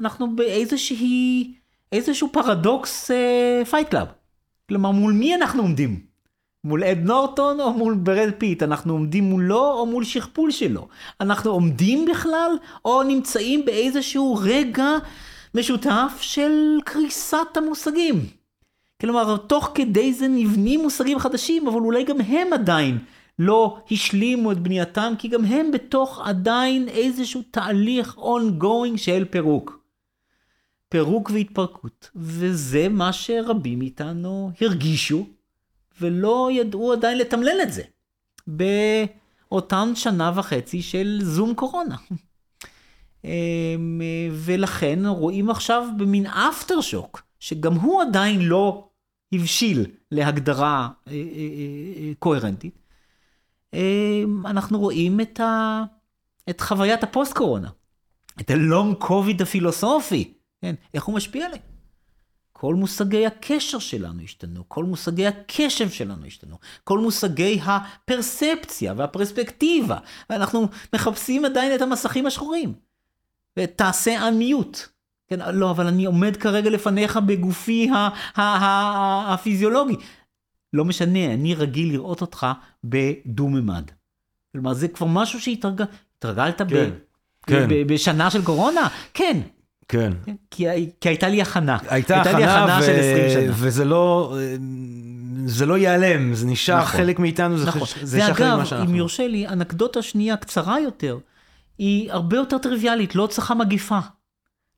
[0.01, 1.55] אנחנו באיזושהי,
[1.93, 3.11] איזשהו פרדוקס
[3.71, 4.09] Fight uh, Club.
[4.69, 6.07] כלומר, מול מי אנחנו עומדים?
[6.67, 8.63] מול אד נורטון או מול ברד פיט?
[8.63, 10.89] אנחנו עומדים מולו או מול שכפול שלו?
[11.21, 12.51] אנחנו עומדים בכלל
[12.85, 14.89] או נמצאים באיזשהו רגע
[15.55, 18.27] משותף של קריסת המושגים?
[19.01, 22.99] כלומר, תוך כדי זה נבנים מושגים חדשים, אבל אולי גם הם עדיין
[23.39, 29.79] לא השלימו את בנייתם, כי גם הם בתוך עדיין איזשהו תהליך ongoing של פירוק.
[30.89, 32.11] פירוק והתפרקות.
[32.17, 35.27] וזה מה שרבים מאיתנו הרגישו,
[36.01, 37.83] ולא ידעו עדיין לתמלל את זה.
[38.47, 41.97] באותן שנה וחצי של זום קורונה.
[43.25, 44.01] אמ,
[44.33, 48.89] ולכן רואים עכשיו במין אפטר שוק, שגם הוא עדיין לא
[49.33, 51.19] הבשיל להגדרה אה, אה,
[51.97, 52.79] אה, קוהרנטית.
[53.75, 55.83] אמ, אנחנו רואים את, ה...
[56.51, 57.69] את חוויית הפוסט-קורונה,
[58.41, 60.75] את הלונג קוביד הפילוסופי, כן?
[60.95, 61.76] איך הוא משפיע עליהם.
[62.59, 69.99] כל מושגי הקשר שלנו השתנו, כל מושגי הקשב שלנו השתנו, כל מושגי הפרספציה והפרספקטיבה,
[70.31, 72.73] ואנחנו מחפשים עדיין את המסכים השחורים.
[73.59, 74.79] ותעשה unmute.
[75.29, 77.91] כן, לא, אבל אני עומד כרגע לפניך בגופי
[78.37, 79.97] הפיזיולוגי.
[80.73, 82.47] לא משנה, אני רגיל לראות אותך
[82.85, 83.91] בדו-ממד.
[84.53, 86.91] כלומר, זה כבר משהו שהתרגלת כן, ב...
[87.47, 87.69] כן.
[87.87, 88.89] בשנה של קורונה?
[89.15, 89.41] כן.
[89.89, 90.13] כן.
[90.51, 90.67] כי,
[91.01, 91.79] כי הייתה לי הכנה.
[91.89, 92.87] הייתה, הייתה הכנה, הכנה ו...
[92.87, 93.53] של 20 שנה.
[93.55, 94.37] וזה לא,
[95.47, 96.97] זה לא ייעלם, זה נשאר נכון.
[96.97, 97.89] חלק מאיתנו, זה, נכון.
[98.03, 98.91] זה ואגב, חלק ממה שאנחנו.
[98.91, 101.19] אם יורשה לי, אנקדוטה שנייה קצרה יותר,
[101.79, 103.99] היא הרבה יותר טריוויאלית, לא צריכה מגיפה.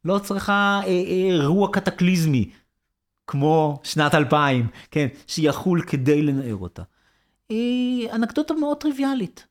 [0.04, 2.50] לא צריכה אה, אה, אירוע קטקליזמי,
[3.26, 6.82] כמו שנת 2000, כן, שיחול כדי לנער אותה.
[7.48, 9.46] היא אנקדוטה מאוד טריוויאלית.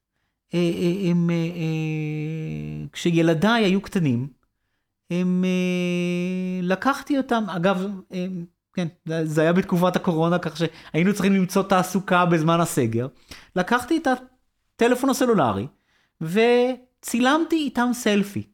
[0.53, 4.27] אה, אה, הם, אה, אה, כשילדיי היו קטנים,
[5.11, 8.27] הם, אה, לקחתי אותם, אגב, אה,
[8.73, 8.87] כן,
[9.23, 13.07] זה היה בתקופת הקורונה, כך שהיינו צריכים למצוא תעסוקה בזמן הסגר.
[13.55, 15.67] לקחתי את הטלפון הסלולרי,
[16.21, 18.47] וצילמתי איתם סלפי.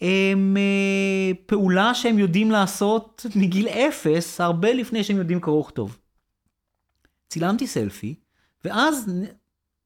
[0.00, 5.98] הם אה, פעולה שהם יודעים לעשות מגיל אפס, הרבה לפני שהם יודעים קרוא וכתוב.
[7.28, 8.14] צילמתי סלפי,
[8.64, 9.10] ואז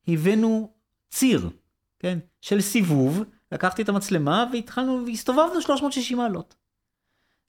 [0.09, 0.73] הבאנו
[1.11, 1.51] ציר,
[1.99, 3.23] כן, של סיבוב,
[3.53, 6.55] לקחתי את המצלמה והתחלנו, והסתובבנו 360 מעלות.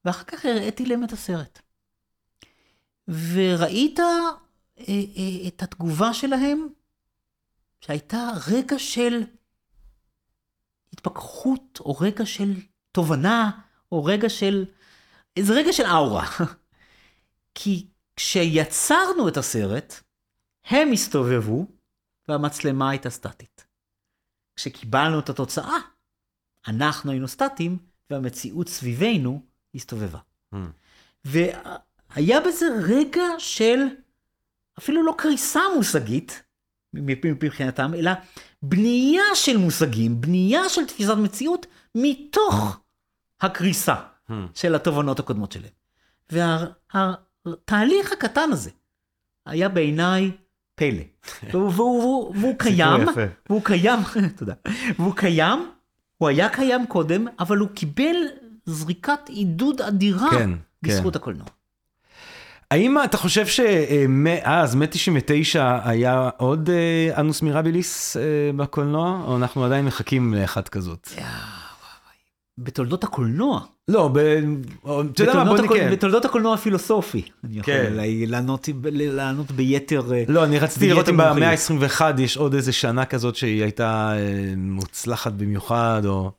[0.05, 1.59] ואחר כך הראיתי להם את הסרט.
[3.07, 4.05] וראית אה,
[4.79, 6.67] אה, את התגובה שלהם,
[7.81, 9.23] שהייתה רגע של
[10.93, 12.53] התפכחות, או רגע של
[12.91, 13.51] תובנה,
[13.91, 14.65] או רגע של...
[15.37, 16.25] איזה רגע של אאורה.
[17.55, 19.93] כי כשיצרנו את הסרט,
[20.65, 21.65] הם הסתובבו,
[22.27, 23.66] והמצלמה הייתה סטטית.
[24.57, 25.77] כשקיבלנו את התוצאה,
[26.67, 27.77] אנחנו היינו סטטיים,
[28.09, 29.41] והמציאות סביבנו
[29.75, 30.19] הסתובבה.
[30.53, 30.57] Mm.
[31.25, 33.79] והיה בזה רגע של
[34.79, 36.43] אפילו לא קריסה מושגית
[36.93, 38.11] מבחינתם, אלא
[38.61, 42.79] בנייה של מושגים, בנייה של תפיסת מציאות מתוך
[43.41, 43.95] הקריסה
[44.29, 44.33] hmm.
[44.53, 45.71] של התובנות הקודמות שלהם.
[46.31, 48.69] והתהליך הקטן הזה
[49.45, 50.31] היה בעיניי
[50.77, 51.03] פלא.
[51.51, 53.01] והוא, והוא, והוא קיים,
[53.49, 53.99] והוא קיים,
[54.37, 54.53] תודה,
[54.99, 55.59] והוא קיים,
[56.17, 58.15] הוא היה קיים קודם, אבל הוא קיבל
[58.65, 60.49] זריקת עידוד אדירה כן,
[60.81, 61.19] בזכות כן.
[61.19, 61.47] הקולנוע.
[62.71, 68.21] האם אתה חושב שמאז, מ-99, היה עוד אה, אנוס מירביליס אה,
[68.55, 71.09] בקולנוע, או אנחנו עדיין מחכים לאחת כזאת?
[72.57, 73.61] בתולדות הקולנוע.
[73.87, 74.17] לא, ב...
[75.11, 75.91] אתה יודע מה, בוא נקרא.
[75.91, 77.21] בתולדות הקולנוע הפילוסופי.
[77.43, 77.93] אני יכול כן.
[78.27, 80.13] לענות, לענות ביתר...
[80.13, 84.13] אה, לא, אני רציתי לראות אם במאה ה-21 יש עוד איזה שנה כזאת שהיא הייתה
[84.57, 86.31] מוצלחת במיוחד, או...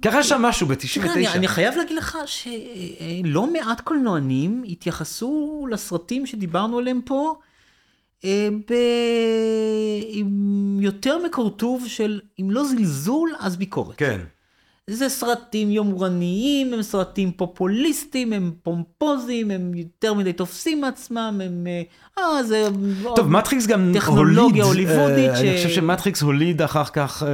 [0.00, 1.10] קרה שם משהו ב-99.
[1.10, 7.34] אני, אני חייב להגיד לך שלא מעט קולנוענים התייחסו לסרטים שדיברנו עליהם פה
[8.24, 8.74] אה, ב...
[10.08, 13.96] עם יותר מקורטוב של, אם לא זלזול, אז ביקורת.
[13.96, 14.20] כן.
[14.90, 21.66] זה סרטים יומרניים, הם סרטים פופוליסטיים, הם פומפוזיים, הם יותר מדי תופסים עצמם, הם...
[22.18, 22.68] אה, זה...
[23.16, 24.00] טוב, מטריקס גם הוליד...
[24.00, 25.30] טכנולוגיה הוליוודית.
[25.30, 25.40] אה, ש...
[25.40, 27.28] אני חושב שמטריקס הוליד אחר כך אה,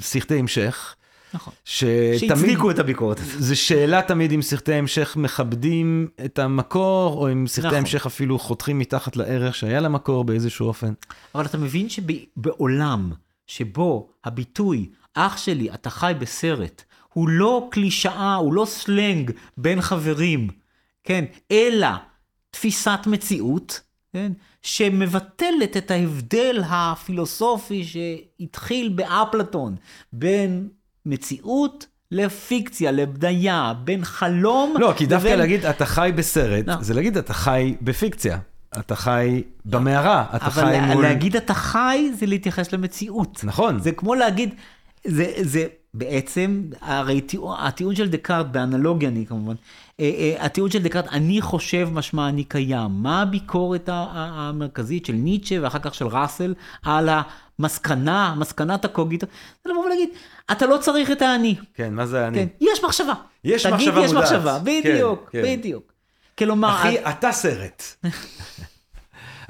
[0.00, 0.94] סרטי המשך.
[1.34, 1.52] נכון.
[1.64, 3.42] שהצדיקו את הביקורת הזאת.
[3.42, 7.78] זו שאלה תמיד אם סרטי המשך מכבדים את המקור, או אם סרטי נכון.
[7.78, 10.92] המשך אפילו חותכים מתחת לערך שהיה למקור באיזשהו אופן.
[11.34, 13.12] אבל אתה מבין שבעולם
[13.46, 16.82] שבו הביטוי, אח שלי, אתה חי בסרט,
[17.12, 20.48] הוא לא קלישאה, הוא לא סלנג בין חברים,
[21.04, 21.88] כן, אלא
[22.50, 23.80] תפיסת מציאות,
[24.12, 24.32] כן,
[24.62, 29.76] שמבטלת את ההבדל הפילוסופי שהתחיל באפלטון
[30.12, 30.68] בין
[31.06, 34.74] מציאות לפיקציה, לבדיה, בין חלום...
[34.78, 35.38] לא, כי דווקא לבין...
[35.38, 36.74] להגיד אתה חי בסרט, לא.
[36.80, 38.38] זה להגיד אתה חי בפיקציה.
[38.78, 40.92] אתה חי במערה, אתה חי מול...
[40.92, 43.40] אבל להגיד אתה חי זה להתייחס למציאות.
[43.44, 43.78] נכון.
[43.78, 44.54] זה כמו להגיד,
[45.06, 49.54] זה, זה בעצם, הרי טיעון- הטיעון של דקארט, באנלוגיה אני כמובן,
[50.00, 52.90] אה, אה, הטיעון של דקארט, אני חושב משמע אני קיים.
[52.90, 57.08] מה הביקורת המרכזית של ניטשה ואחר כך של ראסל על
[57.58, 59.26] המסקנה, מסקנת הקוגיטו?
[59.64, 60.08] זה לבוא ולהגיד,
[60.52, 61.54] אתה לא צריך את האני.
[61.74, 62.38] כן, מה זה אני?
[62.38, 63.14] כן, יש מחשבה.
[63.44, 64.32] יש תגיד, מחשבה יש מודעת.
[64.32, 65.56] מחשבה, בדיוק, כן, כן.
[65.58, 65.92] בדיוק.
[66.38, 67.82] כלומר, אחי, אתה סרט.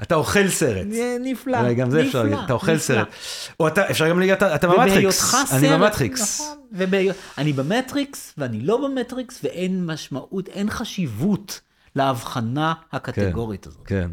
[0.03, 0.87] אתה אוכל סרט.
[1.19, 2.79] נפלא, אולי גם זה אפשר נפלא, להגיד, אתה אוכל נפלא.
[2.95, 3.07] סרט.
[3.59, 5.33] או אתה, אפשר גם להגיד, אתה אתה במטריקס.
[5.51, 6.41] אני סרט, במטריקס.
[6.41, 11.61] נכון, ובהיות- אני במטריקס ואני לא במטריקס ואין משמעות, אין חשיבות
[11.95, 13.81] להבחנה הקטגורית הזאת.
[13.85, 14.09] כן.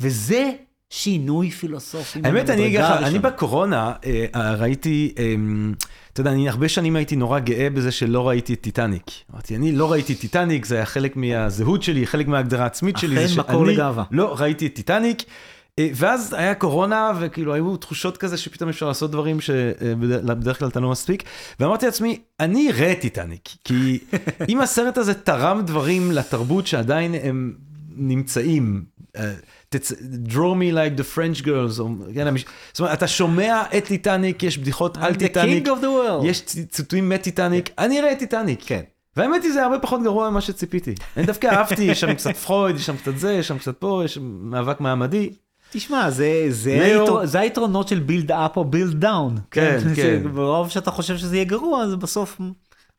[0.00, 0.50] וזה
[0.90, 2.20] שינוי פילוסופי.
[2.24, 3.18] האמת, אני אגיד לך, אני.
[3.18, 3.92] בקורונה
[4.34, 5.24] אה, ראיתי, אה,
[6.12, 9.10] אתה יודע, אני הרבה שנים הייתי נורא גאה בזה שלא ראיתי את טיטניק.
[9.32, 13.24] אמרתי, אני לא ראיתי את טיטניק, זה היה חלק מהזהות שלי, חלק מההגדרה העצמית שלי.
[13.24, 14.04] אכן מקור לגאווה.
[14.10, 15.22] לא ראיתי את טיטניק.
[15.78, 20.80] אה, ואז היה קורונה, וכאילו היו תחושות כזה שפתאום אפשר לעשות דברים שבדרך כלל אתה
[20.80, 21.22] לא מספיק.
[21.60, 23.98] ואמרתי לעצמי, אני אראה את טיטניק, כי
[24.48, 27.54] אם הסרט הזה תרם דברים לתרבות שעדיין הם
[27.96, 28.84] נמצאים,
[29.16, 29.32] אה,
[29.76, 29.92] תצ-
[30.28, 34.42] draw me like the French girls, או, כן, המש- זאת אומרת, אתה שומע את טיטניק,
[34.42, 35.64] יש בדיחות על I'm the טיטניק.
[36.24, 38.60] יש ציטוטים מטיטניק, אני אראה את טיטניק.
[38.66, 38.80] כן.
[39.16, 40.94] והאמת היא זה הרבה פחות גרוע ממה שציפיתי.
[41.16, 44.02] אני דווקא אהבתי, יש שם קצת פרויד, יש שם קצת זה, יש שם קצת פה,
[44.04, 45.30] יש שם מאבק מעמדי.
[45.70, 49.38] תשמע, זה, זה, ליאו- היתר, זה היתרונות של build up או build down.
[49.50, 50.22] כן, כן.
[50.34, 52.40] ברוב שאתה חושב שזה יהיה גרוע, זה בסוף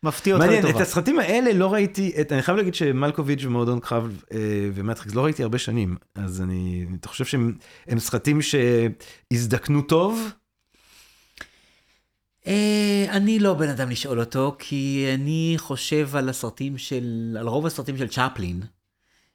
[0.04, 0.84] מפתיע אותך מעניין, את לטובה.
[0.84, 4.40] הסרטים האלה לא ראיתי, את, אני חייב להגיד שמלקוביץ' ומועדון קרב אה,
[4.74, 7.54] ומטריקס לא ראיתי הרבה שנים, אז אני, אתה חושב שהם
[7.88, 10.32] הם סרטים שהזדקנו טוב?
[12.48, 17.66] אה, אני לא בן אדם לשאול אותו, כי אני חושב על הסרטים של, על רוב
[17.66, 18.62] הסרטים של צ'פלין,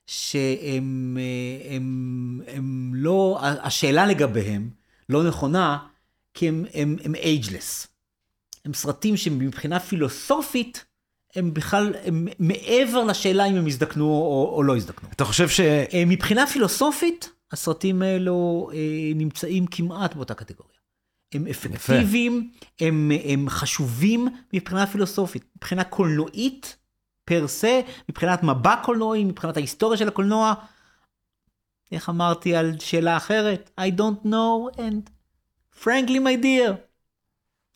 [0.06, 4.70] שהם אה, הם, הם לא, השאלה לגביהם
[5.08, 5.78] לא נכונה,
[6.34, 7.86] כי הם, הם, הם ageless.
[8.68, 10.84] הם סרטים שמבחינה פילוסופית,
[11.36, 15.08] הם בכלל, הם מעבר לשאלה אם הם הזדקנו או, או לא הזדקנו.
[15.12, 15.60] אתה חושב ש...
[15.60, 18.78] אה, מבחינה פילוסופית, הסרטים האלו אה,
[19.14, 20.78] נמצאים כמעט באותה קטגוריה.
[21.34, 22.50] הם אפקטיביים,
[22.80, 26.76] הם, הם חשובים מבחינה פילוסופית, מבחינה קולנועית
[27.24, 30.54] פר סה, מבחינת מבע קולנועי, מבחינת ההיסטוריה של הקולנוע.
[31.92, 33.70] איך אמרתי על שאלה אחרת?
[33.80, 35.10] I don't know and
[35.82, 36.87] frankly my dear.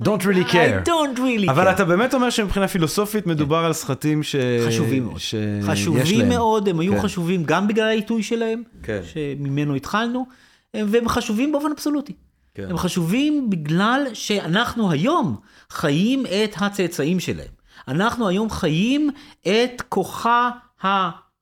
[0.04, 0.84] Don't really care.
[0.84, 1.70] I don't really אבל care.
[1.70, 4.36] אתה באמת אומר שמבחינה פילוסופית מדובר על סרטים ש...
[4.66, 5.18] חשובים מאוד.
[5.18, 6.28] שיש חשובים.
[6.28, 7.00] מאוד, הם היו כן.
[7.02, 9.00] חשובים גם בגלל העיתוי שלהם, כן.
[9.12, 10.26] שממנו התחלנו,
[10.74, 12.12] הם- והם חשובים באופן אבסולוטי.
[12.54, 12.66] כן.
[12.70, 15.36] הם חשובים בגלל שאנחנו היום
[15.70, 17.48] חיים את הצאצאים שלהם.
[17.88, 19.10] אנחנו היום חיים
[19.42, 20.50] את כוחה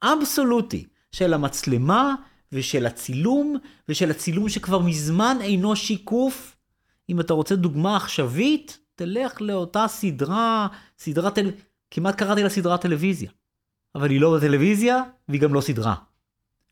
[0.02, 2.14] האבסולוטי של המצלמה
[2.52, 3.56] ושל הצילום,
[3.88, 6.56] ושל הצילום שכבר מזמן אינו שיקוף.
[7.10, 10.66] אם אתה רוצה דוגמה עכשווית, תלך לאותה סדרה,
[10.98, 11.50] סדרת טל...
[11.90, 13.30] כמעט קראתי לה סדרת טלוויזיה.
[13.94, 15.94] אבל היא לא בטלוויזיה, והיא גם לא סדרה.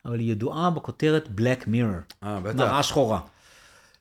[0.06, 2.58] אבל היא ידועה בכותרת Black Mirror, אה, בטח.
[2.58, 3.20] מראה שחורה.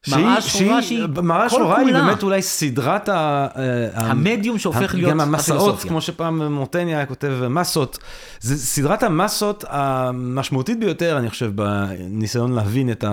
[0.07, 1.93] מראה שחורה שהיא מראה שחורה היא.
[1.93, 3.47] באמת אולי סדרת ה...
[3.93, 5.79] המדיום שהופך להיות גם המסות.
[5.79, 7.97] כמו שפעם מונטיין היה כותב מסות.
[8.39, 13.03] זה סדרת המסות המשמעותית ביותר, אני חושב, בניסיון להבין את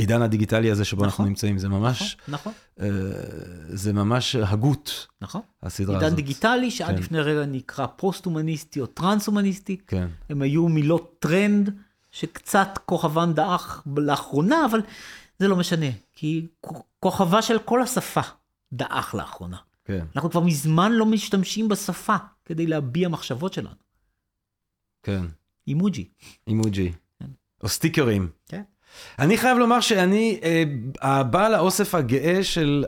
[0.00, 1.26] העידן הדיגיטלי הזה שבו אנחנו נכון.
[1.26, 1.58] נמצאים.
[1.58, 2.86] זה ממש, נכון, אה,
[3.68, 5.40] זה ממש הגות, נכון.
[5.62, 6.16] הסדרה עידן הזאת.
[6.16, 7.02] דיגיטלי שעד כן.
[7.02, 9.76] לפני רגע נקרא פוסט-הומניסטי או טרנס-הומניסטי.
[9.86, 10.08] כן.
[10.30, 11.70] הם היו מילות טרנד
[12.10, 14.80] שקצת כוכבן דעך לאחרונה, אבל
[15.38, 16.46] זה לא משנה, כי
[17.00, 18.20] כוכבה של כל השפה
[18.72, 19.56] דעך לאחרונה.
[19.84, 23.74] כן, אנחנו כבר מזמן לא משתמשים בשפה כדי להביע מחשבות שלנו.
[25.02, 25.24] כן.
[25.66, 26.08] אימוג'י.
[26.46, 26.92] אימוג'י.
[27.62, 28.28] או סטיקרים.
[28.46, 28.62] כן.
[29.18, 30.62] אני חייב לומר שאני אה,
[31.02, 32.84] הבעל האוסף הגאה של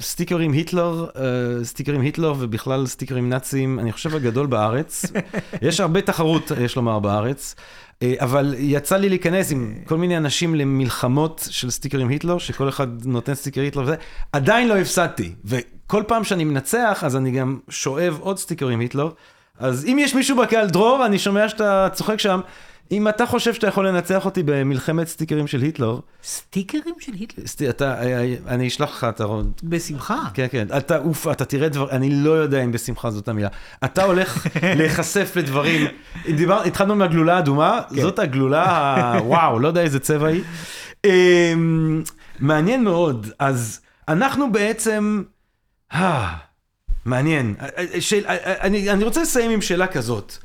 [0.00, 5.04] הסטיקרים היטלר, אה, סטיקרים היטלר ובכלל סטיקרים נאצים, אני חושב הגדול בארץ.
[5.62, 7.54] יש הרבה תחרות, יש לומר, בארץ.
[8.02, 13.06] אה, אבל יצא לי להיכנס עם כל מיני אנשים למלחמות של סטיקרים היטלר, שכל אחד
[13.06, 13.94] נותן סטיקר היטלר וזה,
[14.32, 15.32] עדיין לא הפסדתי.
[15.44, 19.08] וכל פעם שאני מנצח, אז אני גם שואב עוד סטיקרים היטלר.
[19.58, 22.40] אז אם יש מישהו בקהל, דרור, אני שומע שאתה צוחק שם,
[22.90, 27.46] אם אתה חושב שאתה יכול לנצח אותי במלחמת סטיקרים של היטלר, סטיקרים של היטלר?
[27.46, 27.62] סט...
[27.62, 27.96] אתה,
[28.46, 29.52] אני אשלח לך את הרון.
[29.62, 30.18] בשמחה.
[30.34, 33.48] כן, כן, אתה, אוף, אתה תראה דבר, אני לא יודע אם בשמחה זאת המילה.
[33.84, 34.46] אתה הולך
[34.78, 35.86] להיחשף לדברים,
[36.36, 38.02] דיבר, התחלנו מהגלולה האדומה, כן.
[38.02, 40.42] זאת הגלולה, וואו, לא יודע איזה צבע היא.
[41.04, 42.02] אמ,
[42.40, 45.22] מעניין מאוד, אז אנחנו בעצם,
[45.92, 46.34] אה,
[47.04, 47.54] מעניין.
[48.00, 48.24] שאל,
[48.60, 50.36] אני, אני רוצה לסיים עם שאלה כזאת.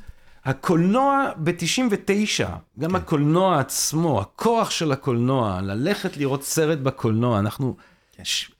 [0.44, 2.44] הקולנוע ב-99,
[2.78, 7.76] גם הקולנוע עצמו, הכוח של הקולנוע, ללכת לראות סרט בקולנוע, אנחנו...
[8.22, 8.50] ש...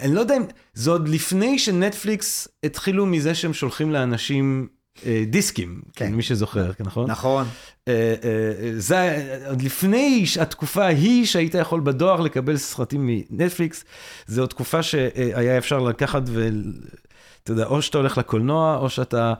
[0.00, 0.42] אני לא יודע אם,
[0.74, 4.68] זה עוד לפני שנטפליקס התחילו מזה שהם שולחים לאנשים
[5.06, 6.06] אה, דיסקים, כן.
[6.06, 6.14] כן.
[6.14, 7.10] מי שזוכר, נכון?
[7.10, 7.46] נכון.
[7.88, 13.84] אה, אה, זה היה- עוד לפני התקופה ההיא שהיית יכול בדואר לקבל סרטים מנטפליקס,
[14.26, 19.34] זו עוד תקופה שהיה אפשר לקחת ואתה יודע, או שאתה הולך לקולנוע, או שאתה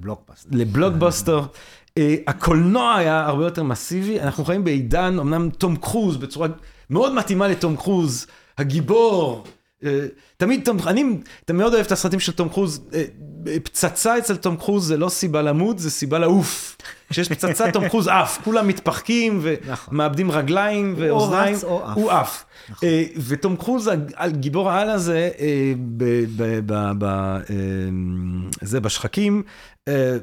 [0.00, 0.48] בלוקבאסט.
[0.52, 1.42] לבלוקבאסטר.
[1.98, 6.48] אה, הקולנוע היה הרבה יותר מסיבי, אנחנו חיים בעידן, אמנם תום קרוז, בצורה
[6.90, 8.26] מאוד מתאימה לתום קרוז,
[8.58, 9.44] הגיבור.
[9.84, 10.06] אה,
[10.36, 11.04] תמיד תום, אני
[11.52, 13.04] מאוד אוהב את הסרטים של תום קרוז, אה,
[13.62, 16.76] פצצה אצל תום קרוז זה לא סיבה למות, זה סיבה לעוף.
[17.10, 19.94] כשיש פצצה תום קרוז עף, כולם מתפחקים נכון.
[19.94, 21.56] ומאבדים רגליים ואוזניים.
[21.94, 22.44] הוא עף.
[22.84, 25.72] אה, ותום קרוז, הגיבור העל הזה, אה,
[27.50, 27.54] אה,
[28.62, 29.42] זה בשחקים,
[29.88, 30.16] אה,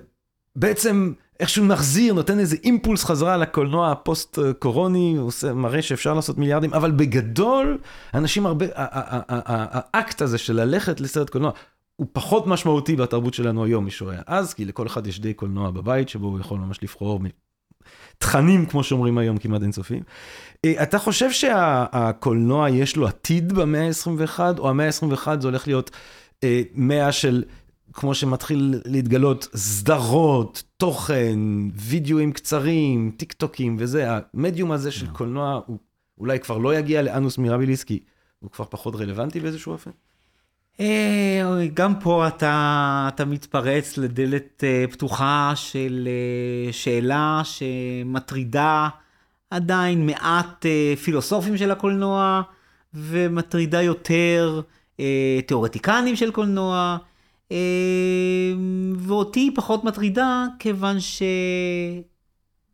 [0.56, 6.74] בעצם איכשהו מחזיר, נותן איזה אימפולס חזרה לקולנוע הפוסט-קורוני, הוא עושה, מראה שאפשר לעשות מיליארדים,
[6.74, 7.78] אבל בגדול,
[8.14, 11.52] אנשים הרבה, האקט הזה של ללכת לסרט קולנוע,
[11.96, 15.72] הוא פחות משמעותי בתרבות שלנו היום משהוא היה אז, כי לכל אחד יש די קולנוע
[15.72, 17.20] בבית, שבו הוא יכול ממש לבחור
[18.18, 20.04] תכנים, כמו שאומרים היום, כמעט אינסופיים.
[20.66, 25.92] אה, אתה חושב שהקולנוע יש לו עתיד במאה ה-21, או המאה ה-21 זה הולך להיות
[26.44, 27.44] אה, מאה של,
[27.94, 31.40] כמו שמתחיל להתגלות, סדרות, תוכן,
[31.76, 35.78] וידאוים קצרים, טיק טוקים וזה, המדיום הזה של קולנוע, הוא
[36.18, 38.00] אולי כבר לא יגיע לאנוס מירביליס, כי
[38.40, 39.92] הוא כבר פחות רלוונטי באיזשהו אופן?
[40.80, 48.90] אה, גם פה אתה, אתה מתפרץ לדלת אה, פתוחה של אה, שאלה שמטרידה
[49.50, 52.42] עדיין מעט אה, פילוסופים של הקולנוע,
[52.94, 54.62] ומטרידה יותר
[55.00, 57.11] אה, תיאורטיקנים של קולנוע, אה,
[58.98, 60.98] ואותי היא פחות מטרידה, כיוון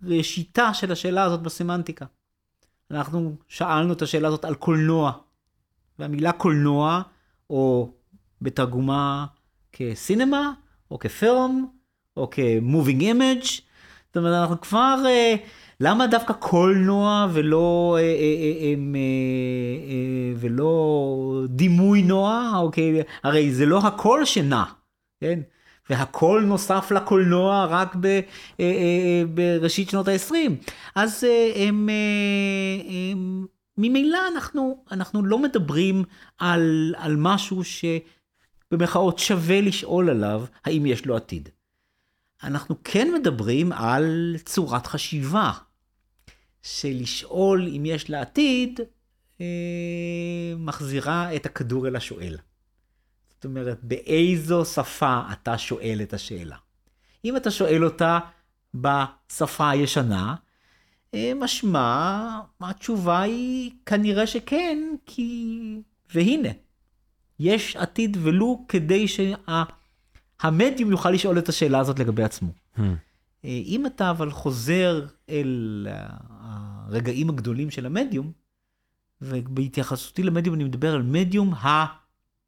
[0.03, 2.05] שראשיתה של השאלה הזאת בסמנטיקה.
[2.91, 5.11] אנחנו שאלנו את השאלה הזאת על קולנוע,
[5.99, 7.01] והמילה קולנוע,
[7.49, 7.91] או
[8.41, 9.25] בתרגומה
[9.73, 10.51] כ cinema,
[10.91, 11.65] או כפילם,
[12.17, 13.43] או כ moving image.
[14.07, 15.36] זאת אומרת, אנחנו כבר, אה,
[15.80, 22.51] למה דווקא קולנוע ולא, אה, אה, אה, ולא דימוי נוע?
[22.55, 24.63] אוקיי, הרי זה לא הכל שנע,
[25.19, 25.39] כן?
[25.89, 27.95] והכל נוסף לקולנוע רק
[29.34, 30.34] בראשית שנות ה-20.
[30.95, 31.23] אז
[31.55, 31.89] הם,
[32.89, 33.45] הם,
[33.78, 36.03] ממילא אנחנו, אנחנו לא מדברים
[36.38, 41.49] על, על משהו שבמרכאות שווה לשאול עליו האם יש לו עתיד.
[42.43, 45.51] אנחנו כן מדברים על צורת חשיבה,
[46.61, 48.79] שלשאול אם יש לה עתיד,
[49.41, 49.45] אה,
[50.57, 52.37] מחזירה את הכדור אל השואל.
[53.29, 56.55] זאת אומרת, באיזו שפה אתה שואל את השאלה.
[57.25, 58.19] אם אתה שואל אותה
[58.73, 60.35] בשפה הישנה,
[61.13, 65.81] אה, משמע, התשובה היא כנראה שכן, כי...
[66.13, 66.49] והנה,
[67.39, 72.49] יש עתיד ולו כדי שהמדיום יוכל לשאול את השאלה הזאת לגבי עצמו.
[72.77, 72.81] Hmm.
[73.45, 75.87] אה, אם אתה אבל חוזר אל
[76.88, 78.31] הרגעים הגדולים של המדיום,
[79.21, 81.85] ובהתייחסותי למדיום אני מדבר על מדיום אה,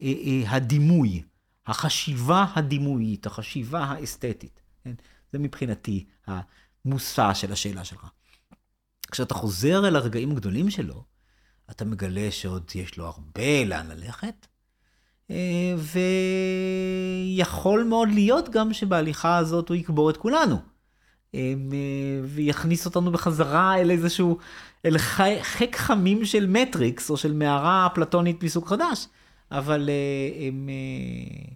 [0.02, 1.24] אה, הדימוי,
[1.68, 4.62] החשיבה הדימויית, החשיבה האסתטית.
[4.84, 4.94] כן?
[5.32, 8.06] זה מבחינתי המושא של השאלה שלך.
[9.12, 11.04] כשאתה חוזר אל הרגעים הגדולים שלו,
[11.72, 14.48] אתה מגלה שעוד יש לו הרבה לאן ללכת,
[15.32, 15.76] אה,
[17.36, 20.79] ויכול מאוד להיות גם שבהליכה הזאת הוא יקבור את כולנו.
[21.36, 21.54] אה,
[22.24, 24.38] ויכניס אותנו בחזרה אל איזשהו,
[24.86, 24.98] אל
[25.42, 29.08] חיק חמים של מטריקס, או של מערה אפלטונית מסוג חדש,
[29.52, 30.70] אבל אה, הם...
[30.70, 31.54] אה,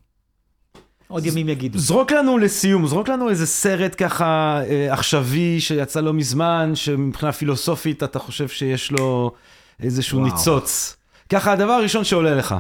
[1.08, 1.80] עוד ימים יגידו.
[1.80, 8.04] זרוק לנו לסיום, זרוק לנו איזה סרט ככה אה, עכשווי שיצא לא מזמן, שמבחינה פילוסופית
[8.04, 9.32] אתה חושב שיש לו
[9.80, 10.32] איזשהו וואו.
[10.32, 10.96] ניצוץ.
[11.30, 12.56] ככה הדבר הראשון שעולה לך.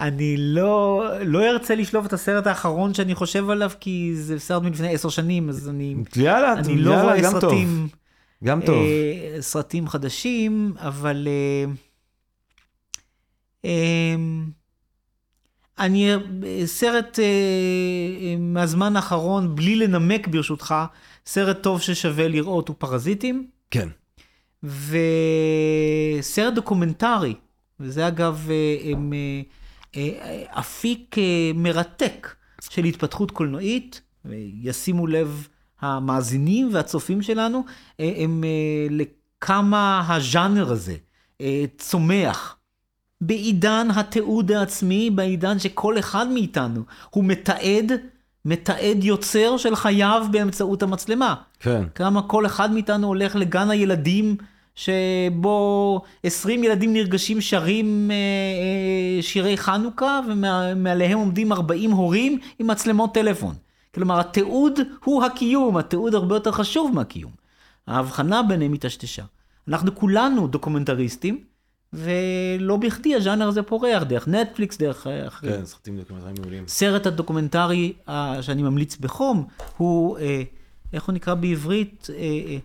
[0.00, 4.94] אני לא, לא ארצה לשלוף את הסרט האחרון שאני חושב עליו, כי זה סרט מלפני
[4.94, 7.40] עשר שנים, אז אני, יאללה, אני לא יאללה, רואה גם טוב.
[7.40, 7.88] סרטים,
[8.44, 8.76] גם טוב.
[8.76, 11.72] אה, סרטים חדשים, אבל אה,
[13.64, 14.16] אה,
[15.78, 16.10] אני,
[16.64, 20.74] סרט אה, אה, מהזמן האחרון, בלי לנמק ברשותך,
[21.26, 23.46] סרט טוב ששווה לראות הוא פרזיטים.
[23.70, 23.88] כן.
[24.62, 27.34] וסרט דוקומנטרי,
[27.80, 29.42] וזה אגב אה, הם, אה,
[30.50, 32.34] אפיק אה, מרתק
[32.70, 35.48] של התפתחות קולנועית, וישימו לב
[35.80, 37.64] המאזינים והצופים שלנו,
[38.00, 40.96] אה, הם אה, לכמה הז'אנר הזה
[41.40, 42.56] אה, צומח.
[43.20, 47.92] בעידן התיעוד העצמי, בעידן שכל אחד מאיתנו הוא מתעד,
[48.44, 51.34] מתעד יוצר של חייו באמצעות המצלמה.
[51.60, 51.84] כן.
[51.94, 54.36] כמה כל אחד מאיתנו הולך לגן הילדים
[54.74, 63.14] שבו 20 ילדים נרגשים שרים אה, אה, שירי חנוכה, ומעליהם עומדים 40 הורים עם מצלמות
[63.14, 63.54] טלפון.
[63.94, 67.32] כלומר, התיעוד הוא הקיום, התיעוד הרבה יותר חשוב מהקיום.
[67.86, 69.22] ההבחנה ביניהם היטשטשה.
[69.68, 71.44] אנחנו כולנו דוקומנטריסטים,
[71.92, 75.52] ולא בכדי הז'אנר הזה פורח, דרך נטפליקס, דרך אה, אחרים.
[75.52, 76.64] כן, סרטים דוקומנטריים מעולים.
[76.68, 77.92] סרט הדוקומנטרי
[78.40, 79.46] שאני ממליץ בחום,
[79.76, 80.18] הוא,
[80.92, 82.06] איך הוא נקרא בעברית?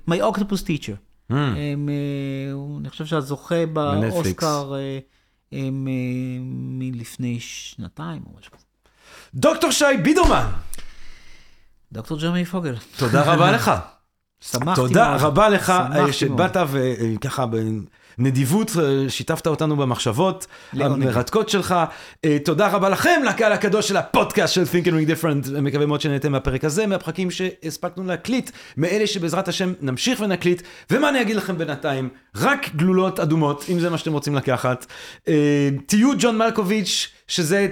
[0.10, 1.05] My Octopus Teacher.
[1.32, 1.34] Mm.
[1.34, 4.74] Um, uh, אני חושב שהזוכה באוסקר
[5.52, 5.56] um, uh,
[6.44, 8.64] מלפני שנתיים או משהו כזה.
[9.34, 10.46] דוקטור שי בידרמן.
[11.92, 12.76] דוקטור ג'רמי פוגל.
[12.98, 13.72] תודה רבה לך.
[14.52, 15.16] שמחתי תודה.
[15.16, 17.46] רבה לך אה, שבאת וככה
[18.18, 20.48] בנדיבות אה, שיתפת אותנו במחשבות.
[20.74, 21.76] המרתקות שלך.
[22.26, 25.52] אה, תודה רבה לכם, לקהל הקדוש של הפודקאסט של Think and Ring Different.
[25.62, 30.62] מקווה מאוד שנהנתם מהפרק הזה, מהפרקים שהספקנו להקליט, מאלה שבעזרת השם נמשיך ונקליט.
[30.92, 32.10] ומה אני אגיד לכם בינתיים?
[32.36, 34.86] רק גלולות אדומות, אם זה מה שאתם רוצים לקחת.
[35.28, 37.68] אה, תהיו ג'ון מלקוביץ', שזה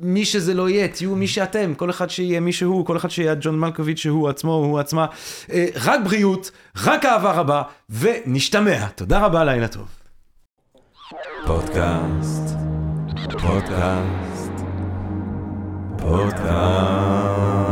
[0.00, 3.34] מי שזה לא יהיה, תהיו מי שאתם, כל אחד שיהיה מי שהוא, כל אחד שיהיה
[3.40, 5.06] ג'ון מלקוביץ' שהוא עצמו, הוא עצמה.
[5.52, 6.50] אה, רק בריאות,
[6.84, 8.86] רק אהבה רבה, ונשתמע.
[8.86, 9.88] תודה רבה, לילה טוב.
[11.46, 12.56] פודקאסט,
[13.40, 14.52] פודקאסט,
[15.98, 17.71] פודקאסט.